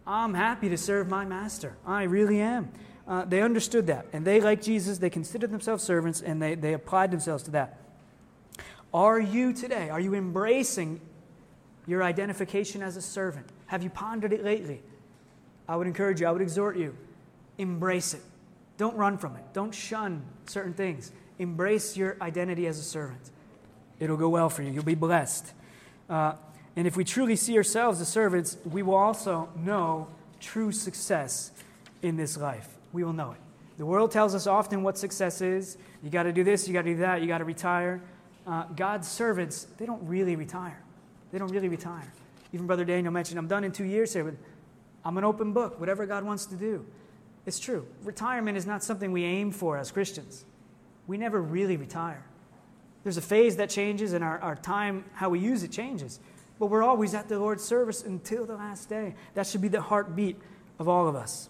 I'm 0.06 0.34
happy 0.34 0.70
to 0.70 0.78
serve 0.78 1.10
my 1.10 1.26
master. 1.26 1.78
I 1.86 2.04
really 2.04 2.40
am 2.40 2.72
uh, 3.12 3.26
they 3.26 3.42
understood 3.42 3.88
that. 3.88 4.06
And 4.14 4.24
they, 4.24 4.40
like 4.40 4.62
Jesus, 4.62 4.98
they 5.00 5.10
considered 5.10 5.52
themselves 5.52 5.84
servants 5.84 6.22
and 6.22 6.42
they, 6.42 6.56
they 6.56 6.74
applied 6.74 7.12
themselves 7.12 7.44
to 7.44 7.52
that. 7.52 7.78
Are 8.94 9.20
you 9.20 9.52
today, 9.52 9.90
are 9.90 10.00
you 10.00 10.16
embracing 10.16 11.02
your 11.86 12.04
identification 12.04 12.82
as 12.82 12.96
a 12.96 13.02
servant? 13.02 13.48
Have 13.66 13.84
you 13.84 13.90
pondered 13.90 14.32
it 14.32 14.46
lately? 14.46 14.82
I 15.68 15.76
would 15.76 15.88
encourage 15.88 16.22
you, 16.22 16.28
I 16.28 16.32
would 16.32 16.42
exhort 16.42 16.78
you, 16.78 16.96
embrace 17.58 18.14
it. 18.14 18.22
Don't 18.78 18.96
run 18.96 19.18
from 19.18 19.36
it. 19.36 19.44
Don't 19.52 19.76
shun 19.76 20.24
certain 20.46 20.74
things. 20.74 21.12
Embrace 21.38 21.98
your 21.98 22.16
identity 22.22 22.66
as 22.66 22.80
a 22.80 22.84
servant. 22.84 23.30
It'll 24.00 24.16
go 24.16 24.30
well 24.30 24.48
for 24.48 24.64
you. 24.64 24.72
You'll 24.72 24.86
be 24.86 24.96
blessed. 24.96 25.52
Uh, 26.10 26.36
and 26.78 26.88
if 26.88 26.96
we 26.96 27.04
truly 27.04 27.36
see 27.36 27.58
ourselves 27.58 28.00
as 28.00 28.08
servants, 28.08 28.56
we 28.64 28.82
will 28.84 28.96
also 28.96 29.50
know 29.58 30.08
true 30.40 30.72
success 30.72 31.52
in 32.02 32.16
this 32.16 32.38
life 32.38 32.78
we 32.94 33.04
will 33.04 33.14
know 33.14 33.32
it. 33.32 33.40
The 33.78 33.86
world 33.86 34.12
tells 34.12 34.36
us 34.36 34.48
often 34.48 34.84
what 34.84 34.98
success 34.98 35.42
is. 35.42 35.78
You 36.04 36.10
got 36.10 36.24
to 36.24 36.34
do 36.34 36.44
this, 36.44 36.68
you 36.68 36.74
got 36.74 36.84
to 36.84 36.94
do 36.94 36.98
that, 36.98 37.22
you 37.22 37.28
got 37.28 37.40
to 37.40 37.46
retire. 37.46 38.02
Uh, 38.46 38.64
God's 38.76 39.08
servants, 39.08 39.68
they 39.78 39.86
don't 39.86 40.06
really 40.08 40.36
retire. 40.36 40.82
They 41.32 41.40
don't 41.40 41.52
really 41.52 41.70
retire. 41.70 42.12
Even 42.54 42.68
Brother 42.68 42.86
Daniel 42.86 43.14
mentioned, 43.14 43.40
I'm 43.40 43.48
done 43.48 43.64
in 43.64 43.72
two 43.72 43.86
years 43.86 44.14
here, 44.14 44.24
but 44.24 44.34
I'm 45.06 45.18
an 45.18 45.24
open 45.24 45.54
book, 45.54 45.80
whatever 45.80 46.06
God 46.06 46.24
wants 46.24 46.46
to 46.48 46.56
do. 46.56 46.86
It's 47.46 47.60
true. 47.60 47.88
Retirement 48.04 48.58
is 48.58 48.66
not 48.66 48.84
something 48.84 49.12
we 49.12 49.24
aim 49.24 49.52
for 49.52 49.78
as 49.78 49.92
Christians. 49.92 50.46
We 51.08 51.18
never 51.18 51.42
really 51.42 51.78
retire. 51.78 52.24
There's 53.04 53.18
a 53.18 53.22
phase 53.22 53.56
that 53.56 53.70
changes, 53.70 54.14
and 54.14 54.24
our, 54.24 54.38
our 54.40 54.56
time, 54.56 55.06
how 55.14 55.30
we 55.30 55.40
use 55.40 55.64
it, 55.64 55.72
changes. 55.72 56.20
But 56.60 56.68
we're 56.68 56.84
always 56.84 57.16
at 57.16 57.28
the 57.28 57.40
Lord's 57.40 57.64
service 57.64 58.04
until 58.04 58.46
the 58.46 58.56
last 58.56 58.90
day. 58.90 59.16
That 59.34 59.48
should 59.48 59.62
be 59.62 59.70
the 59.70 59.82
heartbeat 59.82 60.38
of 60.78 60.88
all 60.88 61.08
of 61.08 61.16
us. 61.16 61.50